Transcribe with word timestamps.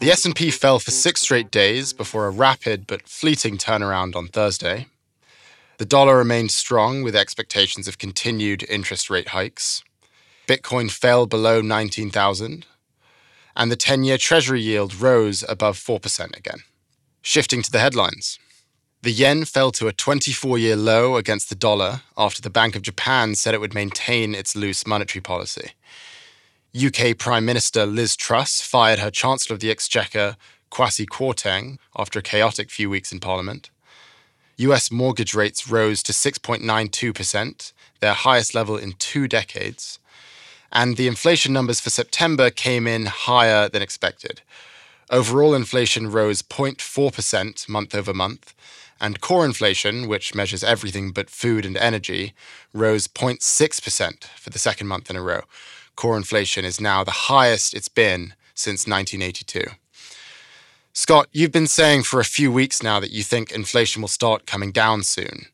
The 0.00 0.10
S&P 0.10 0.50
fell 0.50 0.78
for 0.78 0.90
6 0.90 1.20
straight 1.20 1.50
days 1.50 1.92
before 1.92 2.26
a 2.26 2.30
rapid 2.30 2.86
but 2.86 3.06
fleeting 3.06 3.58
turnaround 3.58 4.16
on 4.16 4.28
Thursday. 4.28 4.86
The 5.76 5.84
dollar 5.84 6.16
remained 6.16 6.52
strong 6.52 7.02
with 7.02 7.14
expectations 7.14 7.86
of 7.86 7.98
continued 7.98 8.64
interest 8.66 9.10
rate 9.10 9.28
hikes. 9.28 9.84
Bitcoin 10.48 10.90
fell 10.90 11.26
below 11.26 11.60
19,000 11.60 12.64
and 13.56 13.72
the 13.72 13.76
10-year 13.76 14.18
treasury 14.18 14.60
yield 14.60 15.00
rose 15.00 15.42
above 15.48 15.78
4% 15.78 16.36
again. 16.36 16.60
Shifting 17.22 17.62
to 17.62 17.72
the 17.72 17.80
headlines. 17.80 18.38
The 19.02 19.10
yen 19.10 19.44
fell 19.44 19.72
to 19.72 19.88
a 19.88 19.92
24 19.92 20.58
year 20.58 20.76
low 20.76 21.16
against 21.16 21.48
the 21.48 21.54
dollar 21.54 22.02
after 22.16 22.42
the 22.42 22.50
Bank 22.50 22.76
of 22.76 22.82
Japan 22.82 23.34
said 23.34 23.54
it 23.54 23.60
would 23.60 23.74
maintain 23.74 24.34
its 24.34 24.56
loose 24.56 24.86
monetary 24.86 25.22
policy. 25.22 25.72
UK 26.76 27.16
Prime 27.16 27.44
Minister 27.44 27.86
Liz 27.86 28.16
Truss 28.16 28.60
fired 28.60 28.98
her 28.98 29.10
Chancellor 29.10 29.54
of 29.54 29.60
the 29.60 29.70
Exchequer, 29.70 30.36
Kwasi 30.70 31.06
Kwarteng, 31.06 31.78
after 31.96 32.18
a 32.18 32.22
chaotic 32.22 32.70
few 32.70 32.90
weeks 32.90 33.12
in 33.12 33.20
Parliament. 33.20 33.70
US 34.58 34.90
mortgage 34.90 35.34
rates 35.34 35.70
rose 35.70 36.02
to 36.02 36.12
6.92%, 36.12 37.72
their 38.00 38.12
highest 38.12 38.54
level 38.54 38.76
in 38.76 38.92
two 38.92 39.28
decades. 39.28 39.98
And 40.72 40.96
the 40.96 41.06
inflation 41.06 41.52
numbers 41.52 41.80
for 41.80 41.90
September 41.90 42.50
came 42.50 42.86
in 42.86 43.06
higher 43.06 43.68
than 43.68 43.82
expected. 43.82 44.42
Overall 45.10 45.54
inflation 45.54 46.10
rose 46.10 46.42
0.4% 46.42 47.68
month 47.68 47.94
over 47.94 48.12
month, 48.12 48.54
and 49.00 49.20
core 49.20 49.44
inflation, 49.44 50.08
which 50.08 50.34
measures 50.34 50.64
everything 50.64 51.12
but 51.12 51.30
food 51.30 51.64
and 51.64 51.76
energy, 51.76 52.34
rose 52.72 53.06
0.6% 53.06 54.24
for 54.24 54.50
the 54.50 54.58
second 54.58 54.86
month 54.86 55.10
in 55.10 55.16
a 55.16 55.22
row 55.22 55.42
core 55.96 56.16
inflation 56.16 56.64
is 56.64 56.80
now 56.80 57.02
the 57.02 57.10
highest 57.10 57.74
it's 57.74 57.88
been 57.88 58.34
since 58.54 58.86
1982. 58.86 59.64
Scott, 60.92 61.28
you've 61.32 61.52
been 61.52 61.66
saying 61.66 62.04
for 62.04 62.20
a 62.20 62.24
few 62.24 62.52
weeks 62.52 62.82
now 62.82 63.00
that 63.00 63.10
you 63.10 63.22
think 63.22 63.50
inflation 63.50 64.00
will 64.00 64.08
start 64.08 64.46
coming 64.46 64.72
down 64.72 65.02
soon. 65.02 65.46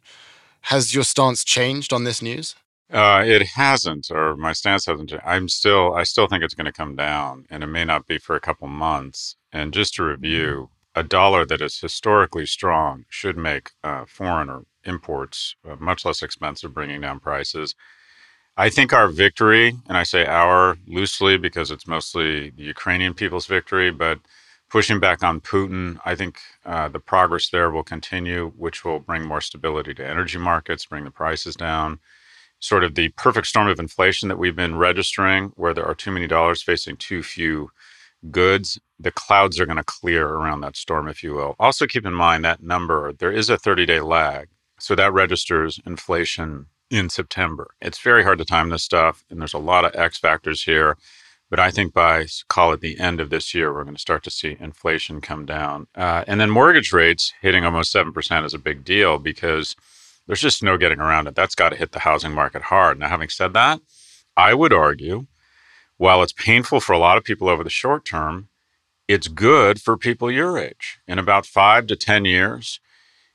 Has 0.66 0.94
your 0.94 1.04
stance 1.04 1.42
changed 1.42 1.92
on 1.92 2.04
this 2.04 2.20
news? 2.20 2.54
Uh, 2.92 3.24
it 3.26 3.42
hasn't, 3.42 4.10
or 4.10 4.36
my 4.36 4.52
stance 4.52 4.86
hasn't. 4.86 5.08
Changed. 5.10 5.24
I'm 5.26 5.48
still, 5.48 5.94
I 5.94 6.04
still 6.04 6.26
think 6.26 6.44
it's 6.44 6.54
going 6.54 6.66
to 6.66 6.72
come 6.72 6.94
down, 6.94 7.46
and 7.50 7.64
it 7.64 7.68
may 7.68 7.84
not 7.84 8.06
be 8.06 8.18
for 8.18 8.36
a 8.36 8.40
couple 8.40 8.68
months. 8.68 9.36
And 9.52 9.72
just 9.72 9.94
to 9.94 10.04
review, 10.04 10.70
a 10.94 11.02
dollar 11.02 11.46
that 11.46 11.62
is 11.62 11.78
historically 11.80 12.46
strong 12.46 13.06
should 13.08 13.36
make 13.38 13.70
uh, 13.82 14.04
foreign 14.06 14.50
or 14.50 14.64
imports 14.84 15.56
uh, 15.68 15.76
much 15.80 16.04
less 16.04 16.22
expensive, 16.22 16.74
bringing 16.74 17.00
down 17.00 17.20
prices. 17.20 17.74
I 18.56 18.68
think 18.68 18.92
our 18.92 19.08
victory, 19.08 19.74
and 19.88 19.96
I 19.96 20.02
say 20.02 20.26
our 20.26 20.76
loosely 20.86 21.38
because 21.38 21.70
it's 21.70 21.86
mostly 21.86 22.50
the 22.50 22.64
Ukrainian 22.64 23.14
people's 23.14 23.46
victory, 23.46 23.90
but 23.90 24.18
pushing 24.68 25.00
back 25.00 25.24
on 25.24 25.40
Putin, 25.40 25.98
I 26.04 26.14
think 26.14 26.38
uh, 26.66 26.88
the 26.88 27.00
progress 27.00 27.48
there 27.48 27.70
will 27.70 27.82
continue, 27.84 28.52
which 28.58 28.84
will 28.84 29.00
bring 29.00 29.24
more 29.24 29.40
stability 29.40 29.94
to 29.94 30.06
energy 30.06 30.38
markets, 30.38 30.84
bring 30.84 31.04
the 31.04 31.10
prices 31.10 31.56
down. 31.56 31.98
Sort 32.62 32.84
of 32.84 32.94
the 32.94 33.08
perfect 33.10 33.48
storm 33.48 33.66
of 33.66 33.80
inflation 33.80 34.28
that 34.28 34.38
we've 34.38 34.54
been 34.54 34.76
registering, 34.76 35.52
where 35.56 35.74
there 35.74 35.84
are 35.84 35.96
too 35.96 36.12
many 36.12 36.28
dollars 36.28 36.62
facing 36.62 36.96
too 36.96 37.22
few 37.22 37.70
goods, 38.30 38.78
the 39.00 39.10
clouds 39.10 39.58
are 39.58 39.66
going 39.66 39.78
to 39.78 39.84
clear 39.84 40.28
around 40.28 40.60
that 40.60 40.76
storm, 40.76 41.08
if 41.08 41.24
you 41.24 41.34
will. 41.34 41.56
Also, 41.58 41.86
keep 41.86 42.06
in 42.06 42.14
mind 42.14 42.44
that 42.44 42.62
number, 42.62 43.12
there 43.12 43.32
is 43.32 43.50
a 43.50 43.58
30 43.58 43.84
day 43.84 44.00
lag. 44.00 44.48
So 44.78 44.94
that 44.94 45.12
registers 45.12 45.80
inflation 45.84 46.66
in 46.88 47.08
September. 47.08 47.74
It's 47.80 47.98
very 47.98 48.22
hard 48.22 48.38
to 48.38 48.44
time 48.44 48.68
this 48.68 48.84
stuff, 48.84 49.24
and 49.28 49.40
there's 49.40 49.54
a 49.54 49.58
lot 49.58 49.84
of 49.84 49.94
X 49.96 50.18
factors 50.18 50.62
here. 50.62 50.96
But 51.50 51.58
I 51.58 51.70
think 51.70 51.92
by 51.92 52.26
call 52.48 52.72
it 52.72 52.80
the 52.80 52.98
end 52.98 53.20
of 53.20 53.30
this 53.30 53.54
year, 53.54 53.74
we're 53.74 53.84
going 53.84 53.96
to 53.96 54.00
start 54.00 54.22
to 54.24 54.30
see 54.30 54.56
inflation 54.58 55.20
come 55.20 55.44
down. 55.44 55.86
Uh, 55.94 56.24
and 56.26 56.40
then 56.40 56.48
mortgage 56.48 56.92
rates 56.92 57.34
hitting 57.42 57.64
almost 57.64 57.94
7% 57.94 58.44
is 58.44 58.54
a 58.54 58.58
big 58.58 58.84
deal 58.84 59.18
because 59.18 59.76
there's 60.26 60.40
just 60.40 60.62
no 60.62 60.76
getting 60.76 61.00
around 61.00 61.26
it. 61.26 61.34
That's 61.34 61.54
got 61.54 61.70
to 61.70 61.76
hit 61.76 61.92
the 61.92 62.00
housing 62.00 62.32
market 62.32 62.62
hard. 62.62 62.98
Now, 62.98 63.08
having 63.08 63.28
said 63.28 63.52
that, 63.54 63.80
I 64.36 64.54
would 64.54 64.72
argue 64.72 65.26
while 65.96 66.22
it's 66.22 66.32
painful 66.32 66.80
for 66.80 66.92
a 66.92 66.98
lot 66.98 67.16
of 67.16 67.24
people 67.24 67.48
over 67.48 67.62
the 67.62 67.70
short 67.70 68.04
term, 68.04 68.48
it's 69.06 69.28
good 69.28 69.80
for 69.80 69.96
people 69.96 70.30
your 70.30 70.58
age. 70.58 70.98
In 71.06 71.18
about 71.18 71.46
five 71.46 71.86
to 71.88 71.96
10 71.96 72.24
years, 72.24 72.80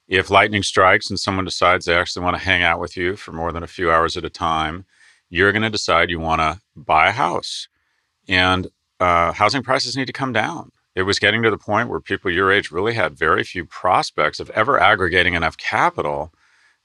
if 0.08 0.30
lightning 0.30 0.64
strikes 0.64 1.10
and 1.10 1.20
someone 1.20 1.46
decides 1.46 1.86
they 1.86 1.96
actually 1.96 2.24
want 2.24 2.36
to 2.36 2.44
hang 2.44 2.64
out 2.64 2.80
with 2.80 2.98
you 2.98 3.16
for 3.16 3.32
more 3.32 3.52
than 3.52 3.64
a 3.64 3.68
few 3.68 3.92
hours 3.92 4.18
at 4.18 4.26
a 4.26 4.30
time, 4.30 4.86
you're 5.30 5.52
going 5.52 5.62
to 5.62 5.70
decide 5.70 6.10
you 6.10 6.20
want 6.20 6.42
to 6.42 6.60
buy 6.76 7.08
a 7.08 7.12
house. 7.12 7.68
And 8.28 8.68
uh, 9.00 9.34
housing 9.34 9.64
prices 9.64 9.96
need 9.96 10.08
to 10.08 10.14
come 10.14 10.34
down. 10.34 10.72
It 10.96 11.04
was 11.04 11.20
getting 11.20 11.44
to 11.44 11.52
the 11.52 11.58
point 11.58 11.90
where 11.90 12.00
people 12.00 12.32
your 12.32 12.52
age 12.52 12.72
really 12.72 12.96
had 12.96 13.18
very 13.18 13.44
few 13.44 13.66
prospects 13.66 14.40
of 14.40 14.50
ever 14.52 14.80
aggregating 14.80 15.36
enough 15.36 15.58
capital 15.58 16.34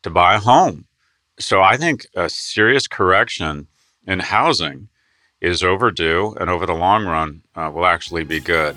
to 0.02 0.10
buy 0.10 0.34
a 0.34 0.38
home. 0.38 0.87
So 1.38 1.62
I 1.62 1.76
think 1.76 2.06
a 2.14 2.28
serious 2.28 2.87
correction 2.87 3.69
in 4.06 4.20
housing 4.20 4.88
is 5.40 5.62
overdue 5.62 6.37
and 6.40 6.49
over 6.49 6.66
the 6.66 6.75
long 6.75 7.04
run 7.06 7.43
uh, 7.54 7.70
will 7.72 7.87
actually 7.87 8.25
be 8.25 8.40
good. 8.40 8.76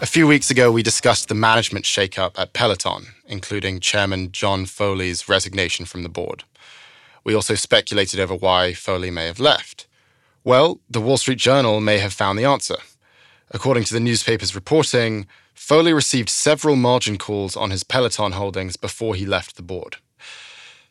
A 0.00 0.06
few 0.06 0.28
weeks 0.28 0.48
ago, 0.48 0.70
we 0.70 0.84
discussed 0.84 1.28
the 1.28 1.34
management 1.34 1.84
shakeup 1.84 2.38
at 2.38 2.52
Peloton, 2.52 3.08
including 3.26 3.80
Chairman 3.80 4.30
John 4.30 4.64
Foley's 4.64 5.28
resignation 5.28 5.86
from 5.86 6.04
the 6.04 6.08
board. 6.08 6.44
We 7.24 7.34
also 7.34 7.56
speculated 7.56 8.20
over 8.20 8.36
why 8.36 8.74
Foley 8.74 9.10
may 9.10 9.26
have 9.26 9.40
left. 9.40 9.88
Well, 10.44 10.80
the 10.88 11.00
Wall 11.00 11.16
Street 11.16 11.38
Journal 11.38 11.80
may 11.80 11.98
have 11.98 12.12
found 12.12 12.38
the 12.38 12.44
answer. 12.44 12.76
According 13.50 13.84
to 13.84 13.94
the 13.94 14.00
newspaper's 14.00 14.54
reporting, 14.54 15.26
Foley 15.54 15.92
received 15.92 16.28
several 16.28 16.76
margin 16.76 17.18
calls 17.18 17.56
on 17.56 17.70
his 17.70 17.82
Peloton 17.82 18.32
holdings 18.32 18.76
before 18.76 19.14
he 19.14 19.26
left 19.26 19.56
the 19.56 19.62
board. 19.62 19.96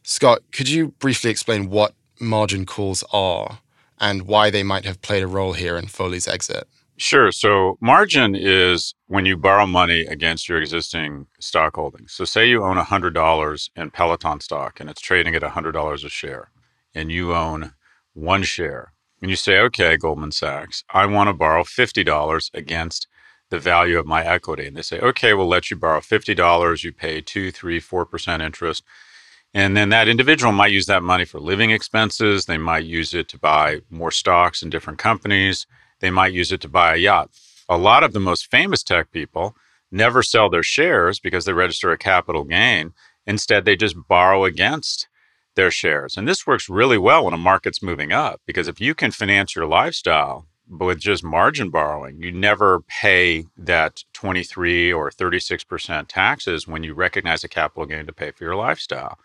Scott, 0.04 0.39
could 0.51 0.69
you 0.69 0.89
briefly 1.00 1.30
explain 1.30 1.69
what 1.69 1.94
margin 2.19 2.65
calls 2.65 3.04
are 3.12 3.59
and 4.00 4.24
why 4.24 4.50
they 4.50 4.63
might 4.63 4.86
have 4.86 5.01
played 5.01 5.24
a 5.24 5.27
role 5.27 5.54
here 5.54 5.77
in 5.77 5.88
Foley's 5.88 6.27
exit? 6.27 6.68
Sure. 6.98 7.31
So 7.31 7.77
margin 7.80 8.36
is 8.36 8.95
when 9.06 9.25
you 9.25 9.38
borrow 9.38 9.68
money 9.68 10.01
against 10.06 10.50
your 10.50 10.60
existing 10.60 11.27
stock 11.39 11.75
holdings. 11.75 12.12
So 12.13 12.25
say 12.25 12.50
you 12.50 12.63
own 12.63 12.77
$100 12.77 13.69
in 13.75 13.92
Peloton 13.92 14.39
stock 14.39 14.80
and 14.80 14.89
it's 14.89 15.01
trading 15.01 15.36
at 15.36 15.44
$100 15.44 16.06
a 16.06 16.10
share 16.10 16.50
and 16.95 17.12
you 17.12 17.36
own 17.36 17.74
one 18.13 18.42
share 18.42 18.94
and 19.21 19.29
you 19.29 19.35
say, 19.35 19.59
okay, 19.59 19.97
Goldman 19.97 20.31
Sachs, 20.31 20.83
I 20.89 21.05
want 21.05 21.27
to 21.27 21.33
borrow 21.33 21.63
$50 21.63 22.51
against 22.53 23.07
the 23.49 23.59
value 23.59 23.97
of 23.97 24.05
my 24.05 24.23
equity. 24.25 24.67
And 24.67 24.75
they 24.75 24.81
say, 24.81 24.99
okay, 24.99 25.33
we'll 25.33 25.47
let 25.47 25.71
you 25.71 25.77
borrow 25.77 25.99
$50. 25.99 26.83
You 26.83 26.91
pay 26.91 27.21
two, 27.21 27.51
three, 27.51 27.79
four 27.79 28.05
percent 28.05 28.43
interest. 28.43 28.83
And 29.53 29.75
then 29.75 29.89
that 29.89 30.07
individual 30.07 30.51
might 30.51 30.71
use 30.71 30.85
that 30.87 31.03
money 31.03 31.25
for 31.25 31.39
living 31.39 31.71
expenses. 31.71 32.45
They 32.45 32.57
might 32.57 32.83
use 32.83 33.13
it 33.13 33.29
to 33.29 33.39
buy 33.39 33.81
more 33.89 34.11
stocks 34.11 34.61
in 34.61 34.69
different 34.69 34.99
companies. 34.99 35.65
They 35.99 36.11
might 36.11 36.33
use 36.33 36.51
it 36.51 36.61
to 36.61 36.69
buy 36.69 36.93
a 36.93 36.97
yacht. 36.97 37.31
A 37.69 37.77
lot 37.77 38.03
of 38.03 38.13
the 38.13 38.19
most 38.19 38.51
famous 38.51 38.83
tech 38.83 39.11
people 39.11 39.55
never 39.91 40.21
sell 40.21 40.49
their 40.49 40.63
shares 40.63 41.19
because 41.19 41.45
they 41.45 41.53
register 41.53 41.91
a 41.91 41.97
capital 41.97 42.43
gain. 42.43 42.93
Instead, 43.25 43.65
they 43.65 43.75
just 43.75 43.95
borrow 44.07 44.45
against 44.45 45.07
their 45.57 45.71
shares. 45.71 46.15
And 46.15 46.25
this 46.25 46.48
works 46.48 46.69
really 46.69 46.98
well 46.98 47.25
when 47.25 47.33
a 47.33 47.38
market's 47.38 47.83
moving 47.83 48.13
up 48.13 48.39
because 48.45 48.69
if 48.69 48.80
you 48.80 48.95
can 48.95 49.12
finance 49.12 49.54
your 49.54 49.65
lifestyle 49.65 50.48
with 50.69 51.00
just 51.00 51.24
margin 51.24 51.69
borrowing, 51.69 52.21
you 52.21 52.31
never 52.31 52.80
pay 52.81 53.45
that 53.57 54.04
23 54.13 54.94
or 54.94 55.09
36% 55.09 56.07
taxes 56.07 56.68
when 56.68 56.83
you 56.83 56.94
recognize 56.94 57.44
a 57.44 57.50
capital 57.50 57.86
gain 57.86 58.06
to 58.06 58.13
pay 58.13 58.31
for 58.31 58.45
your 58.45 58.56
lifestyle. 58.56 59.18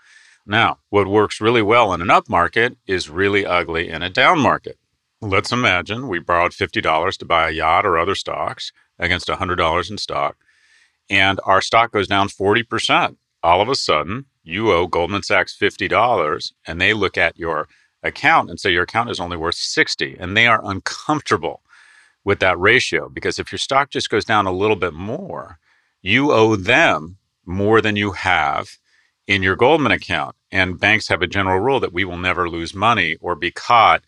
Now, 0.44 0.78
what 0.90 1.06
works 1.06 1.40
really 1.40 1.62
well 1.62 1.92
in 1.92 2.02
an 2.02 2.10
up 2.10 2.28
market 2.28 2.76
is 2.86 3.08
really 3.08 3.46
ugly 3.46 3.88
in 3.88 4.02
a 4.02 4.10
down 4.10 4.40
market. 4.40 4.78
Let's 5.20 5.52
imagine 5.52 6.08
we 6.08 6.18
borrowed 6.18 6.50
$50 6.50 7.16
to 7.18 7.24
buy 7.24 7.48
a 7.48 7.52
yacht 7.52 7.86
or 7.86 7.96
other 7.96 8.16
stocks 8.16 8.72
against 8.98 9.28
$100 9.28 9.90
in 9.90 9.98
stock, 9.98 10.36
and 11.08 11.38
our 11.44 11.60
stock 11.60 11.92
goes 11.92 12.08
down 12.08 12.28
40%. 12.28 13.16
All 13.44 13.60
of 13.60 13.68
a 13.68 13.74
sudden, 13.74 14.26
you 14.44 14.72
owe 14.72 14.86
Goldman 14.86 15.22
Sachs 15.22 15.56
$50 15.56 16.52
and 16.66 16.80
they 16.80 16.92
look 16.92 17.16
at 17.16 17.38
your 17.38 17.68
account 18.02 18.50
and 18.50 18.58
say 18.58 18.72
your 18.72 18.82
account 18.82 19.10
is 19.10 19.20
only 19.20 19.36
worth 19.36 19.54
60 19.54 20.16
and 20.18 20.36
they 20.36 20.46
are 20.46 20.60
uncomfortable 20.64 21.62
with 22.24 22.40
that 22.40 22.58
ratio 22.58 23.08
because 23.08 23.38
if 23.38 23.52
your 23.52 23.58
stock 23.58 23.90
just 23.90 24.10
goes 24.10 24.24
down 24.24 24.46
a 24.46 24.52
little 24.52 24.76
bit 24.76 24.94
more, 24.94 25.58
you 26.02 26.32
owe 26.32 26.56
them 26.56 27.16
more 27.44 27.80
than 27.80 27.96
you 27.96 28.12
have 28.12 28.78
in 29.26 29.42
your 29.42 29.56
Goldman 29.56 29.92
account. 29.92 30.36
And 30.50 30.78
banks 30.78 31.08
have 31.08 31.22
a 31.22 31.26
general 31.26 31.60
rule 31.60 31.80
that 31.80 31.92
we 31.92 32.04
will 32.04 32.18
never 32.18 32.48
lose 32.48 32.74
money 32.74 33.16
or 33.20 33.34
be 33.34 33.50
caught 33.50 34.02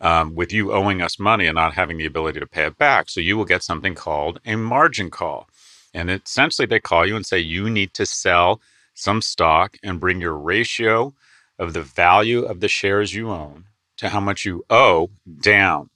um, 0.00 0.34
with 0.34 0.52
you 0.52 0.72
owing 0.72 1.02
us 1.02 1.18
money 1.18 1.46
and 1.46 1.54
not 1.54 1.74
having 1.74 1.98
the 1.98 2.06
ability 2.06 2.40
to 2.40 2.46
pay 2.46 2.66
it 2.66 2.78
back. 2.78 3.08
So 3.08 3.20
you 3.20 3.36
will 3.36 3.44
get 3.44 3.62
something 3.62 3.94
called 3.94 4.40
a 4.44 4.56
margin 4.56 5.10
call. 5.10 5.48
And 5.94 6.10
essentially, 6.10 6.66
they 6.66 6.80
call 6.80 7.06
you 7.06 7.16
and 7.16 7.26
say 7.26 7.38
you 7.38 7.68
need 7.68 7.92
to 7.94 8.06
sell 8.06 8.60
some 8.94 9.22
stock 9.22 9.76
and 9.82 10.00
bring 10.00 10.20
your 10.20 10.36
ratio 10.36 11.14
of 11.58 11.72
the 11.72 11.82
value 11.82 12.42
of 12.42 12.60
the 12.60 12.68
shares 12.68 13.14
you 13.14 13.30
own 13.30 13.64
to 13.96 14.08
how 14.08 14.20
much 14.20 14.44
you 14.44 14.64
owe 14.70 15.10
down. 15.40 15.90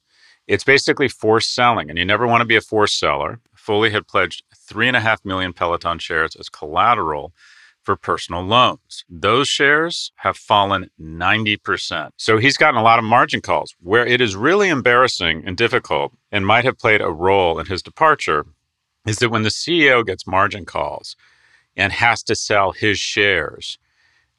It's 0.47 0.63
basically 0.63 1.09
forced 1.09 1.53
selling, 1.53 1.89
and 1.89 1.99
you 1.99 2.05
never 2.05 2.25
want 2.25 2.41
to 2.41 2.47
be 2.47 2.55
a 2.55 2.61
forced 2.61 2.97
seller. 2.97 3.39
Foley 3.53 3.89
had 3.89 4.07
pledged 4.07 4.43
three 4.55 4.87
and 4.87 4.95
a 4.95 5.01
half 5.01 5.25
million 5.25 5.51
Peloton 5.51 5.99
shares 5.99 6.35
as 6.37 6.47
collateral 6.47 7.33
for 7.83 7.95
personal 7.95 8.41
loans. 8.41 9.05
Those 9.09 9.47
shares 9.47 10.11
have 10.17 10.37
fallen 10.37 10.89
90%. 10.99 12.09
So 12.17 12.37
he's 12.37 12.57
gotten 12.57 12.79
a 12.79 12.83
lot 12.83 12.99
of 12.99 13.05
margin 13.05 13.41
calls. 13.41 13.75
Where 13.81 14.05
it 14.05 14.19
is 14.19 14.35
really 14.35 14.69
embarrassing 14.69 15.43
and 15.45 15.55
difficult 15.55 16.13
and 16.31 16.45
might 16.45 16.65
have 16.65 16.77
played 16.77 17.01
a 17.01 17.11
role 17.11 17.59
in 17.59 17.65
his 17.65 17.81
departure 17.81 18.45
is 19.05 19.19
that 19.19 19.29
when 19.29 19.43
the 19.43 19.49
CEO 19.49 20.05
gets 20.05 20.27
margin 20.27 20.65
calls, 20.65 21.15
and 21.77 21.93
has 21.93 22.23
to 22.23 22.35
sell 22.35 22.71
his 22.73 22.99
shares. 22.99 23.77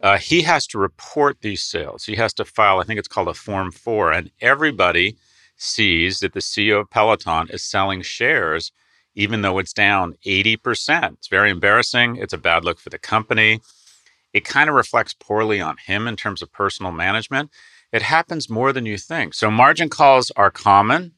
Uh, 0.01 0.19
he 0.19 0.43
has 0.43 0.67
to 0.67 0.79
report 0.79 1.39
these 1.41 1.63
sales. 1.63 2.05
He 2.05 2.17
has 2.17 2.35
to 2.35 2.45
file, 2.45 2.81
I 2.81 2.85
think 2.85 2.99
it's 2.99 3.09
called 3.09 3.29
a 3.29 3.35
Form 3.35 3.73
4, 3.73 4.13
and 4.13 4.31
everybody 4.41 5.17
sees 5.57 6.21
that 6.21 6.35
the 6.35 6.41
CEO 6.41 6.81
of 6.81 6.91
Peloton 6.91 7.49
is 7.51 7.63
selling 7.63 8.03
shares, 8.03 8.71
even 9.15 9.43
though 9.43 9.59
it's 9.59 9.73
down 9.73 10.15
80%. 10.25 11.15
It's 11.15 11.29
very 11.29 11.51
embarrassing. 11.51 12.17
It's 12.17 12.33
a 12.33 12.39
bad 12.39 12.65
look 12.65 12.79
for 12.79 12.91
the 12.91 12.99
company. 12.99 13.61
It 14.33 14.45
kind 14.45 14.69
of 14.69 14.77
reflects 14.77 15.15
poorly 15.15 15.61
on 15.61 15.77
him 15.79 16.07
in 16.07 16.17
terms 16.17 16.43
of 16.43 16.53
personal 16.53 16.93
management. 16.93 17.51
It 17.93 18.03
happens 18.03 18.51
more 18.51 18.73
than 18.73 18.87
you 18.87 18.99
think. 18.99 19.35
So, 19.35 19.51
margin 19.51 19.89
calls 19.89 20.31
are 20.37 20.51
common, 20.51 21.15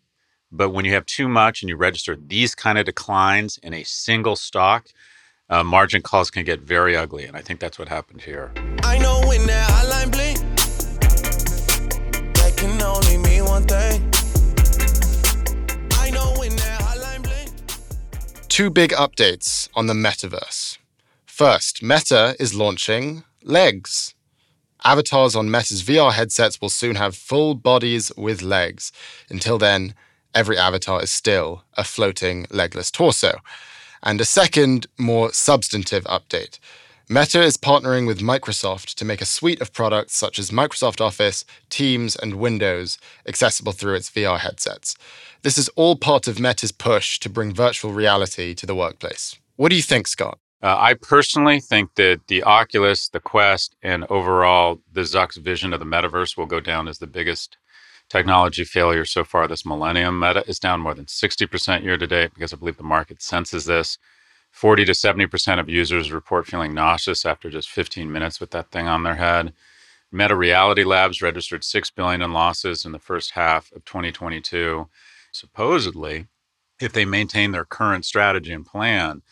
but 0.53 0.71
when 0.71 0.85
you 0.85 0.93
have 0.95 1.05
too 1.05 1.29
much 1.29 1.61
and 1.61 1.69
you 1.69 1.77
register 1.77 2.17
these 2.17 2.55
kind 2.55 2.79
of 2.79 2.87
declines 2.87 3.59
in 3.63 3.75
a 3.75 3.83
single 3.83 4.37
stock, 4.37 4.87
uh, 5.51 5.63
margin 5.63 6.01
calls 6.03 6.31
can 6.31 6.45
get 6.45 6.61
very 6.61 6.97
ugly. 6.97 7.27
And 7.27 7.37
I 7.37 7.41
think 7.41 7.61
that's 7.61 7.79
what 7.79 7.89
happened 7.89 8.23
here. 8.23 8.53
I 8.83 8.99
know 8.99 9.21
when 9.27 9.47
that 9.47 9.71
hotline 9.71 10.11
blink, 10.11 10.39
that 12.35 12.57
can 12.57 12.81
only 12.81 13.17
mean 13.19 13.45
one 13.45 13.65
thing. 13.65 14.11
Two 18.51 18.69
big 18.69 18.91
updates 18.91 19.71
on 19.75 19.87
the 19.87 19.95
metaverse. 19.95 20.77
First, 21.25 21.83
Meta 21.83 22.37
is 22.39 22.53
launching 22.53 23.23
Legs. 23.43 24.15
Avatars 24.85 25.35
on 25.37 25.51
Meta's 25.51 25.83
VR 25.83 26.13
headsets 26.13 26.61
will 26.61 26.69
soon 26.69 26.97
have 26.97 27.17
full 27.17 27.55
bodies 27.55 28.13
with 28.17 28.43
legs. 28.43 28.93
Until 29.31 29.57
then, 29.57 29.95
every 30.35 30.59
avatar 30.59 31.03
is 31.03 31.11
still 31.11 31.63
a 31.75 31.85
floating 31.85 32.47
legless 32.51 32.91
torso. 32.91 33.39
And 34.03 34.21
a 34.21 34.25
second, 34.25 34.87
more 34.99 35.33
substantive 35.33 36.05
update. 36.05 36.59
Meta 37.09 37.43
is 37.43 37.57
partnering 37.57 38.07
with 38.07 38.21
Microsoft 38.21 38.95
to 38.95 39.05
make 39.05 39.21
a 39.21 39.25
suite 39.25 39.61
of 39.61 39.73
products 39.73 40.15
such 40.15 40.39
as 40.39 40.53
Microsoft 40.53 41.01
Office, 41.01 41.45
Teams, 41.69 42.15
and 42.15 42.35
Windows 42.37 42.99
accessible 43.27 43.73
through 43.73 43.95
its 43.95 44.09
VR 44.09 44.39
headsets. 44.39 44.95
This 45.43 45.59
is 45.59 45.69
all 45.71 45.97
part 45.97 46.29
of 46.29 46.39
Meta's 46.39 46.71
push 46.71 47.19
to 47.19 47.29
bring 47.29 47.53
virtual 47.53 47.93
reality 47.93 48.55
to 48.55 48.65
the 48.65 48.77
workplace. 48.77 49.37
What 49.57 49.71
do 49.71 49.77
you 49.77 49.83
think, 49.83 50.07
Scott? 50.07 50.39
Uh, 50.63 50.77
I 50.79 50.95
personally 50.95 51.59
think 51.59 51.95
that 51.97 52.21
the 52.29 52.43
Oculus, 52.45 53.09
the 53.09 53.21
Quest, 53.21 53.75
and 53.83 54.05
overall 54.11 54.81
the 54.93 55.01
Zuck's 55.01 55.39
vision 55.39 55.73
of 55.73 55.81
the 55.81 55.87
metaverse 55.87 56.37
will 56.37 56.47
go 56.47 56.61
down 56.61 56.87
as 56.87 56.99
the 56.99 57.07
biggest 57.07 57.57
technology 58.11 58.65
failure 58.65 59.05
so 59.05 59.25
far 59.25 59.49
this 59.49 59.65
millennium. 59.65 60.19
Meta 60.19 60.45
is 60.47 60.59
down 60.59 60.81
more 60.81 60.95
than 60.95 61.07
60% 61.07 61.83
year 61.83 61.97
to 61.97 62.07
date 62.07 62.35
because 62.35 62.53
I 62.53 62.57
believe 62.57 62.77
the 62.77 62.83
market 62.83 63.23
senses 63.23 63.65
this. 63.65 63.97
40 64.51 64.85
to 64.85 64.93
70% 64.93 65.61
of 65.61 65.69
users 65.69 66.11
report 66.13 66.47
feeling 66.47 66.75
nauseous 66.75 67.25
after 67.25 67.49
just 67.49 67.71
15 67.71 68.11
minutes 68.11 68.41
with 68.41 68.51
that 68.51 68.73
thing 68.73 68.89
on 68.89 69.05
their 69.05 69.15
head. 69.15 69.53
Meta 70.11 70.35
Reality 70.35 70.83
Labs 70.83 71.23
registered 71.23 71.63
6 71.63 71.91
billion 71.93 72.21
in 72.21 72.33
losses 72.33 72.85
in 72.85 72.91
the 72.91 72.99
first 72.99 73.31
half 73.33 73.71
of 73.71 73.85
2022. 73.85 74.89
Supposedly, 75.31 76.27
if 76.81 76.93
they 76.93 77.05
maintain 77.05 77.53
their 77.53 77.65
current 77.65 78.05
strategy 78.05 78.53
and 78.53 78.67
plan, 78.67 79.23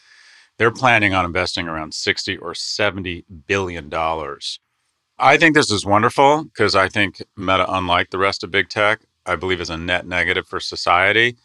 they're 0.56 0.70
planning 0.70 1.14
on 1.14 1.24
investing 1.24 1.66
around 1.66 1.94
60 1.94 2.36
or 2.36 2.54
70 2.54 3.24
billion 3.46 3.88
dollars 3.88 4.60
I 5.20 5.36
think 5.36 5.56
this 5.56 5.70
is 5.70 5.84
wonderful 5.84 6.44
because 6.44 6.76
I 6.76 6.88
think 6.88 7.22
Meta, 7.36 7.66
unlike 7.68 8.10
the 8.10 8.18
rest 8.18 8.44
of 8.44 8.52
big 8.52 8.68
tech, 8.68 9.00
I 9.26 9.34
believe 9.34 9.60
is 9.60 9.70
a 9.70 9.76
net 9.76 10.06
negative 10.06 10.46
for 10.46 10.60
society. 10.60 11.36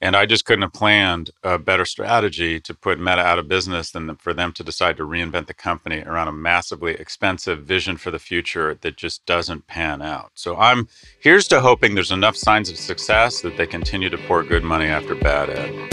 And 0.00 0.16
I 0.16 0.26
just 0.26 0.44
couldn't 0.44 0.62
have 0.62 0.72
planned 0.72 1.30
a 1.42 1.58
better 1.58 1.84
strategy 1.84 2.60
to 2.60 2.72
put 2.72 3.00
Meta 3.00 3.20
out 3.20 3.38
of 3.38 3.48
business 3.48 3.90
than 3.90 4.14
for 4.16 4.32
them 4.32 4.52
to 4.52 4.62
decide 4.62 4.96
to 4.96 5.02
reinvent 5.02 5.46
the 5.46 5.54
company 5.54 6.02
around 6.02 6.28
a 6.28 6.32
massively 6.32 6.92
expensive 6.92 7.64
vision 7.64 7.96
for 7.96 8.10
the 8.10 8.20
future 8.20 8.78
that 8.80 8.96
just 8.96 9.26
doesn't 9.26 9.66
pan 9.66 10.00
out. 10.00 10.30
So 10.34 10.56
I'm 10.56 10.88
here's 11.20 11.48
to 11.48 11.60
hoping 11.60 11.96
there's 11.96 12.12
enough 12.12 12.36
signs 12.36 12.70
of 12.70 12.78
success 12.78 13.42
that 13.42 13.56
they 13.56 13.66
continue 13.66 14.08
to 14.08 14.18
pour 14.18 14.42
good 14.44 14.62
money 14.62 14.86
after 14.86 15.14
bad 15.16 15.50
ed. 15.50 15.88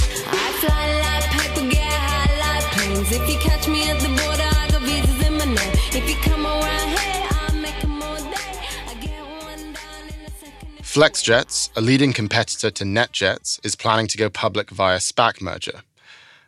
FlexJets, 10.95 11.71
a 11.75 11.81
leading 11.81 12.13
competitor 12.13 12.71
to 12.71 12.85
NetJets, 12.85 13.59
is 13.65 13.75
planning 13.75 14.07
to 14.07 14.17
go 14.17 14.29
public 14.29 14.69
via 14.69 14.99
SPAC 14.99 15.41
merger. 15.41 15.81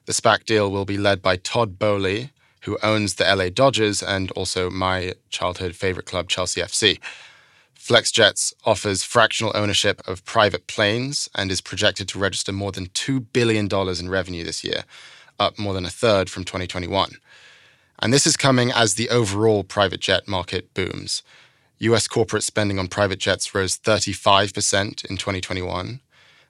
The 0.06 0.14
SPAC 0.14 0.46
deal 0.46 0.72
will 0.72 0.86
be 0.86 0.98
led 0.98 1.22
by 1.22 1.36
Todd 1.36 1.78
Boehly, 1.78 2.30
who 2.62 2.78
owns 2.82 3.16
the 3.16 3.26
LA 3.26 3.50
Dodgers 3.50 4.02
and 4.02 4.32
also 4.32 4.70
my 4.70 5.16
childhood 5.30 5.76
favorite 5.76 6.06
club, 6.06 6.30
Chelsea 6.30 6.62
FC. 6.62 6.98
FlexJets 7.78 8.54
offers 8.64 9.04
fractional 9.04 9.52
ownership 9.54 10.02
of 10.08 10.24
private 10.24 10.66
planes 10.68 11.30
and 11.36 11.52
is 11.52 11.60
projected 11.60 12.08
to 12.08 12.18
register 12.18 12.54
more 12.54 12.72
than 12.72 12.88
$2 12.88 13.26
billion 13.34 13.68
in 14.00 14.10
revenue 14.10 14.46
this 14.46 14.64
year, 14.64 14.86
up 15.38 15.60
more 15.60 15.74
than 15.74 15.84
a 15.84 15.90
third 15.90 16.30
from 16.30 16.46
2021. 16.46 17.18
And 18.00 18.14
this 18.14 18.26
is 18.26 18.38
coming 18.38 18.72
as 18.72 18.94
the 18.94 19.10
overall 19.10 19.66
private 19.66 20.00
jet 20.00 20.26
market 20.26 20.74
booms. 20.74 21.22
US 21.80 22.08
corporate 22.08 22.44
spending 22.44 22.80
on 22.80 22.88
private 22.88 23.20
jets 23.20 23.54
rose 23.54 23.78
35% 23.78 25.06
in 25.06 25.18
2021. 25.18 26.02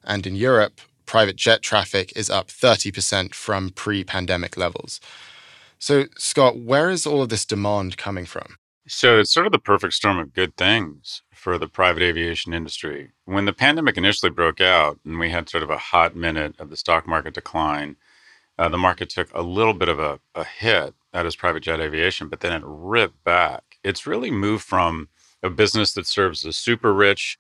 And 0.03 0.27
in 0.27 0.35
Europe, 0.35 0.79
private 1.05 1.35
jet 1.35 1.61
traffic 1.61 2.13
is 2.15 2.29
up 2.29 2.47
30% 2.47 3.33
from 3.33 3.71
pre 3.71 4.03
pandemic 4.03 4.55
levels. 4.55 5.01
So, 5.79 6.05
Scott, 6.17 6.57
where 6.57 6.89
is 6.89 7.05
all 7.05 7.21
of 7.21 7.29
this 7.29 7.45
demand 7.45 7.97
coming 7.97 8.25
from? 8.25 8.57
So, 8.87 9.19
it's 9.19 9.33
sort 9.33 9.45
of 9.45 9.51
the 9.51 9.59
perfect 9.59 9.93
storm 9.93 10.17
of 10.17 10.33
good 10.33 10.55
things 10.55 11.21
for 11.33 11.57
the 11.57 11.67
private 11.67 12.01
aviation 12.01 12.53
industry. 12.53 13.11
When 13.25 13.45
the 13.45 13.53
pandemic 13.53 13.97
initially 13.97 14.31
broke 14.31 14.61
out 14.61 14.99
and 15.05 15.19
we 15.19 15.29
had 15.29 15.49
sort 15.49 15.63
of 15.63 15.69
a 15.69 15.77
hot 15.77 16.15
minute 16.15 16.55
of 16.59 16.69
the 16.69 16.77
stock 16.77 17.07
market 17.07 17.33
decline, 17.33 17.97
uh, 18.57 18.69
the 18.69 18.77
market 18.77 19.09
took 19.09 19.31
a 19.33 19.41
little 19.41 19.73
bit 19.73 19.89
of 19.89 19.99
a, 19.99 20.19
a 20.33 20.43
hit, 20.43 20.95
that 21.13 21.25
is 21.25 21.35
private 21.35 21.63
jet 21.63 21.79
aviation, 21.79 22.27
but 22.27 22.39
then 22.39 22.53
it 22.53 22.63
ripped 22.65 23.23
back. 23.23 23.77
It's 23.83 24.07
really 24.07 24.31
moved 24.31 24.63
from 24.63 25.09
a 25.43 25.49
business 25.49 25.93
that 25.93 26.07
serves 26.07 26.41
the 26.41 26.53
super 26.53 26.93
rich 26.93 27.37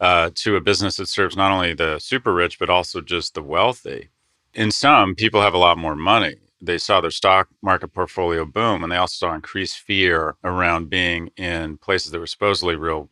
uh, 0.00 0.30
to 0.34 0.56
a 0.56 0.60
business 0.60 0.96
that 0.96 1.08
serves 1.08 1.36
not 1.36 1.52
only 1.52 1.74
the 1.74 1.98
super 1.98 2.32
rich, 2.32 2.58
but 2.58 2.70
also 2.70 3.00
just 3.00 3.34
the 3.34 3.42
wealthy. 3.42 4.08
In 4.54 4.70
some, 4.70 5.14
people 5.14 5.42
have 5.42 5.54
a 5.54 5.58
lot 5.58 5.78
more 5.78 5.94
money. 5.94 6.36
They 6.60 6.78
saw 6.78 7.00
their 7.00 7.10
stock 7.10 7.48
market 7.62 7.88
portfolio 7.88 8.44
boom, 8.44 8.82
and 8.82 8.92
they 8.92 8.96
also 8.96 9.26
saw 9.26 9.34
increased 9.34 9.78
fear 9.78 10.36
around 10.44 10.90
being 10.90 11.28
in 11.36 11.78
places 11.78 12.12
that 12.12 12.18
were 12.18 12.26
supposedly 12.26 12.76
real 12.76 13.10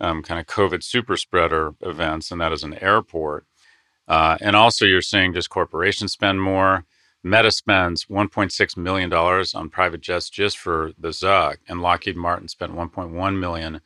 um, 0.00 0.22
kind 0.22 0.40
of 0.40 0.46
COVID 0.46 0.82
super 0.82 1.16
spreader 1.16 1.74
events, 1.82 2.30
and 2.30 2.40
that 2.40 2.52
is 2.52 2.64
an 2.64 2.74
airport. 2.74 3.46
Uh, 4.08 4.38
and 4.40 4.56
also, 4.56 4.84
you're 4.84 5.02
seeing 5.02 5.32
just 5.32 5.50
corporations 5.50 6.12
spend 6.12 6.40
more. 6.40 6.84
Meta 7.22 7.50
spends 7.50 8.06
1.6 8.06 8.76
million 8.76 9.10
dollars 9.10 9.54
on 9.54 9.68
private 9.68 10.00
jets 10.00 10.30
just 10.30 10.58
for 10.58 10.92
the 10.98 11.08
Zuck, 11.08 11.58
and 11.68 11.82
Lockheed 11.82 12.16
Martin 12.16 12.48
spent 12.48 12.74
1.1 12.74 13.38
million 13.38 13.80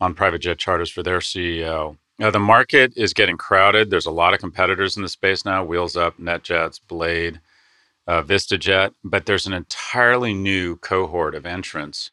on 0.00 0.14
private 0.14 0.40
jet 0.40 0.58
charters 0.58 0.90
for 0.90 1.02
their 1.02 1.18
CEO. 1.20 1.96
Now, 2.18 2.30
the 2.30 2.38
market 2.38 2.92
is 2.96 3.14
getting 3.14 3.38
crowded. 3.38 3.90
There's 3.90 4.06
a 4.06 4.10
lot 4.12 4.34
of 4.34 4.40
competitors 4.40 4.96
in 4.96 5.02
the 5.02 5.08
space 5.08 5.44
now 5.44 5.64
Wheels 5.64 5.96
Up, 5.96 6.18
NetJets, 6.18 6.80
Blade, 6.86 7.40
uh, 8.06 8.22
VistaJet, 8.22 8.94
but 9.04 9.26
there's 9.26 9.46
an 9.46 9.52
entirely 9.52 10.34
new 10.34 10.76
cohort 10.76 11.34
of 11.34 11.46
entrants 11.46 12.10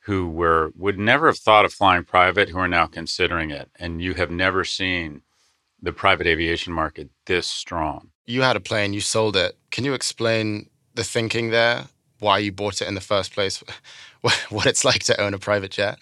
who 0.00 0.28
were 0.28 0.72
would 0.76 0.98
never 0.98 1.26
have 1.26 1.38
thought 1.38 1.64
of 1.64 1.72
flying 1.72 2.04
private 2.04 2.50
who 2.50 2.58
are 2.58 2.68
now 2.68 2.86
considering 2.86 3.50
it. 3.50 3.70
And 3.78 4.02
you 4.02 4.14
have 4.14 4.30
never 4.30 4.64
seen 4.64 5.22
the 5.82 5.92
private 5.92 6.26
aviation 6.26 6.72
market 6.72 7.10
this 7.26 7.46
strong. 7.46 8.10
You 8.26 8.42
had 8.42 8.56
a 8.56 8.60
plane, 8.60 8.92
you 8.92 9.00
sold 9.00 9.36
it. 9.36 9.56
Can 9.70 9.84
you 9.84 9.94
explain 9.94 10.70
the 10.94 11.04
thinking 11.04 11.50
there? 11.50 11.84
Why 12.20 12.38
you 12.38 12.52
bought 12.52 12.80
it 12.80 12.88
in 12.88 12.94
the 12.94 13.00
first 13.00 13.32
place? 13.32 13.62
what 14.20 14.66
it's 14.66 14.84
like 14.84 15.04
to 15.04 15.20
own 15.20 15.34
a 15.34 15.38
private 15.38 15.70
jet? 15.72 15.98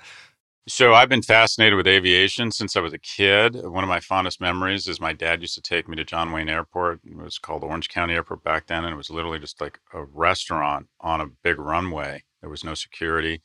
So 0.68 0.94
I've 0.94 1.08
been 1.08 1.22
fascinated 1.22 1.76
with 1.76 1.88
aviation 1.88 2.52
since 2.52 2.76
I 2.76 2.80
was 2.80 2.92
a 2.92 2.98
kid. 2.98 3.56
One 3.56 3.82
of 3.82 3.88
my 3.88 3.98
fondest 3.98 4.40
memories 4.40 4.86
is 4.86 5.00
my 5.00 5.12
dad 5.12 5.40
used 5.40 5.56
to 5.56 5.60
take 5.60 5.88
me 5.88 5.96
to 5.96 6.04
John 6.04 6.30
Wayne 6.30 6.48
Airport. 6.48 7.00
It 7.04 7.16
was 7.16 7.38
called 7.38 7.64
Orange 7.64 7.88
County 7.88 8.14
Airport 8.14 8.44
back 8.44 8.68
then, 8.68 8.84
and 8.84 8.94
it 8.94 8.96
was 8.96 9.10
literally 9.10 9.40
just 9.40 9.60
like 9.60 9.80
a 9.92 10.04
restaurant 10.04 10.86
on 11.00 11.20
a 11.20 11.26
big 11.42 11.58
runway. 11.58 12.22
There 12.40 12.50
was 12.50 12.62
no 12.62 12.74
security. 12.74 13.42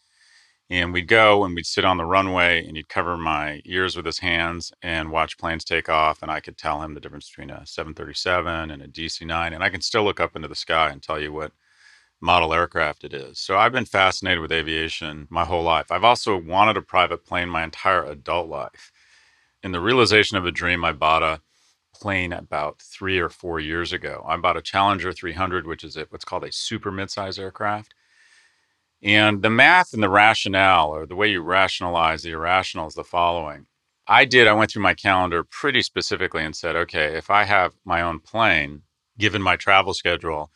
And 0.69 0.91
we'd 0.91 1.07
go 1.07 1.45
and 1.45 1.55
we'd 1.55 1.65
sit 1.65 1.85
on 1.85 1.97
the 1.97 2.05
runway 2.05 2.65
and 2.65 2.75
he'd 2.75 2.89
cover 2.89 3.15
my 3.17 3.61
ears 3.65 3.95
with 3.95 4.05
his 4.05 4.19
hands 4.19 4.73
and 4.81 5.11
watch 5.11 5.37
planes 5.37 5.63
take 5.63 5.87
off. 5.87 6.21
And 6.21 6.29
I 6.29 6.41
could 6.41 6.57
tell 6.57 6.81
him 6.81 6.93
the 6.93 6.99
difference 6.99 7.29
between 7.29 7.51
a 7.51 7.65
737 7.65 8.71
and 8.71 8.81
a 8.81 8.87
DC 8.87 9.25
9. 9.25 9.53
And 9.53 9.63
I 9.63 9.69
can 9.69 9.81
still 9.81 10.03
look 10.03 10.19
up 10.19 10.35
into 10.35 10.49
the 10.49 10.55
sky 10.55 10.89
and 10.89 11.01
tell 11.01 11.19
you 11.19 11.31
what 11.31 11.53
model 12.21 12.53
aircraft 12.53 13.03
it 13.03 13.13
is. 13.13 13.39
So 13.39 13.57
I've 13.57 13.71
been 13.71 13.85
fascinated 13.85 14.41
with 14.41 14.51
aviation 14.51 15.27
my 15.29 15.45
whole 15.45 15.63
life. 15.63 15.91
I've 15.91 16.03
also 16.03 16.37
wanted 16.37 16.77
a 16.77 16.81
private 16.81 17.25
plane 17.25 17.49
my 17.49 17.63
entire 17.63 18.03
adult 18.03 18.49
life. 18.49 18.91
In 19.63 19.71
the 19.71 19.79
realization 19.79 20.37
of 20.37 20.45
a 20.45 20.51
dream, 20.51 20.83
I 20.83 20.93
bought 20.93 21.23
a 21.23 21.41
plane 21.93 22.33
about 22.33 22.81
three 22.81 23.19
or 23.19 23.29
four 23.29 23.59
years 23.59 23.93
ago. 23.93 24.23
I 24.27 24.37
bought 24.37 24.57
a 24.57 24.61
Challenger 24.61 25.11
300, 25.11 25.67
which 25.67 25.83
is 25.83 25.97
what's 26.09 26.25
called 26.25 26.43
a 26.43 26.51
super 26.51 26.91
midsize 26.91 27.39
aircraft. 27.39 27.93
And 29.03 29.43
the 29.43 29.49
math 29.49 29.93
and 29.93 30.01
the 30.01 30.09
rationale, 30.09 30.89
or 30.89 31.05
the 31.05 31.15
way 31.15 31.29
you 31.29 31.41
rationalize 31.41 32.23
the 32.23 32.31
irrational, 32.31 32.87
is 32.87 32.95
the 32.95 33.03
following. 33.03 33.67
I 34.07 34.25
did, 34.25 34.47
I 34.47 34.53
went 34.53 34.71
through 34.71 34.83
my 34.83 34.93
calendar 34.93 35.43
pretty 35.43 35.81
specifically 35.81 36.43
and 36.43 36.55
said, 36.55 36.75
okay, 36.75 37.15
if 37.17 37.29
I 37.29 37.43
have 37.43 37.73
my 37.83 38.01
own 38.01 38.19
plane, 38.19 38.83
given 39.17 39.41
my 39.41 39.55
travel 39.55 39.93
schedule, 39.93 40.51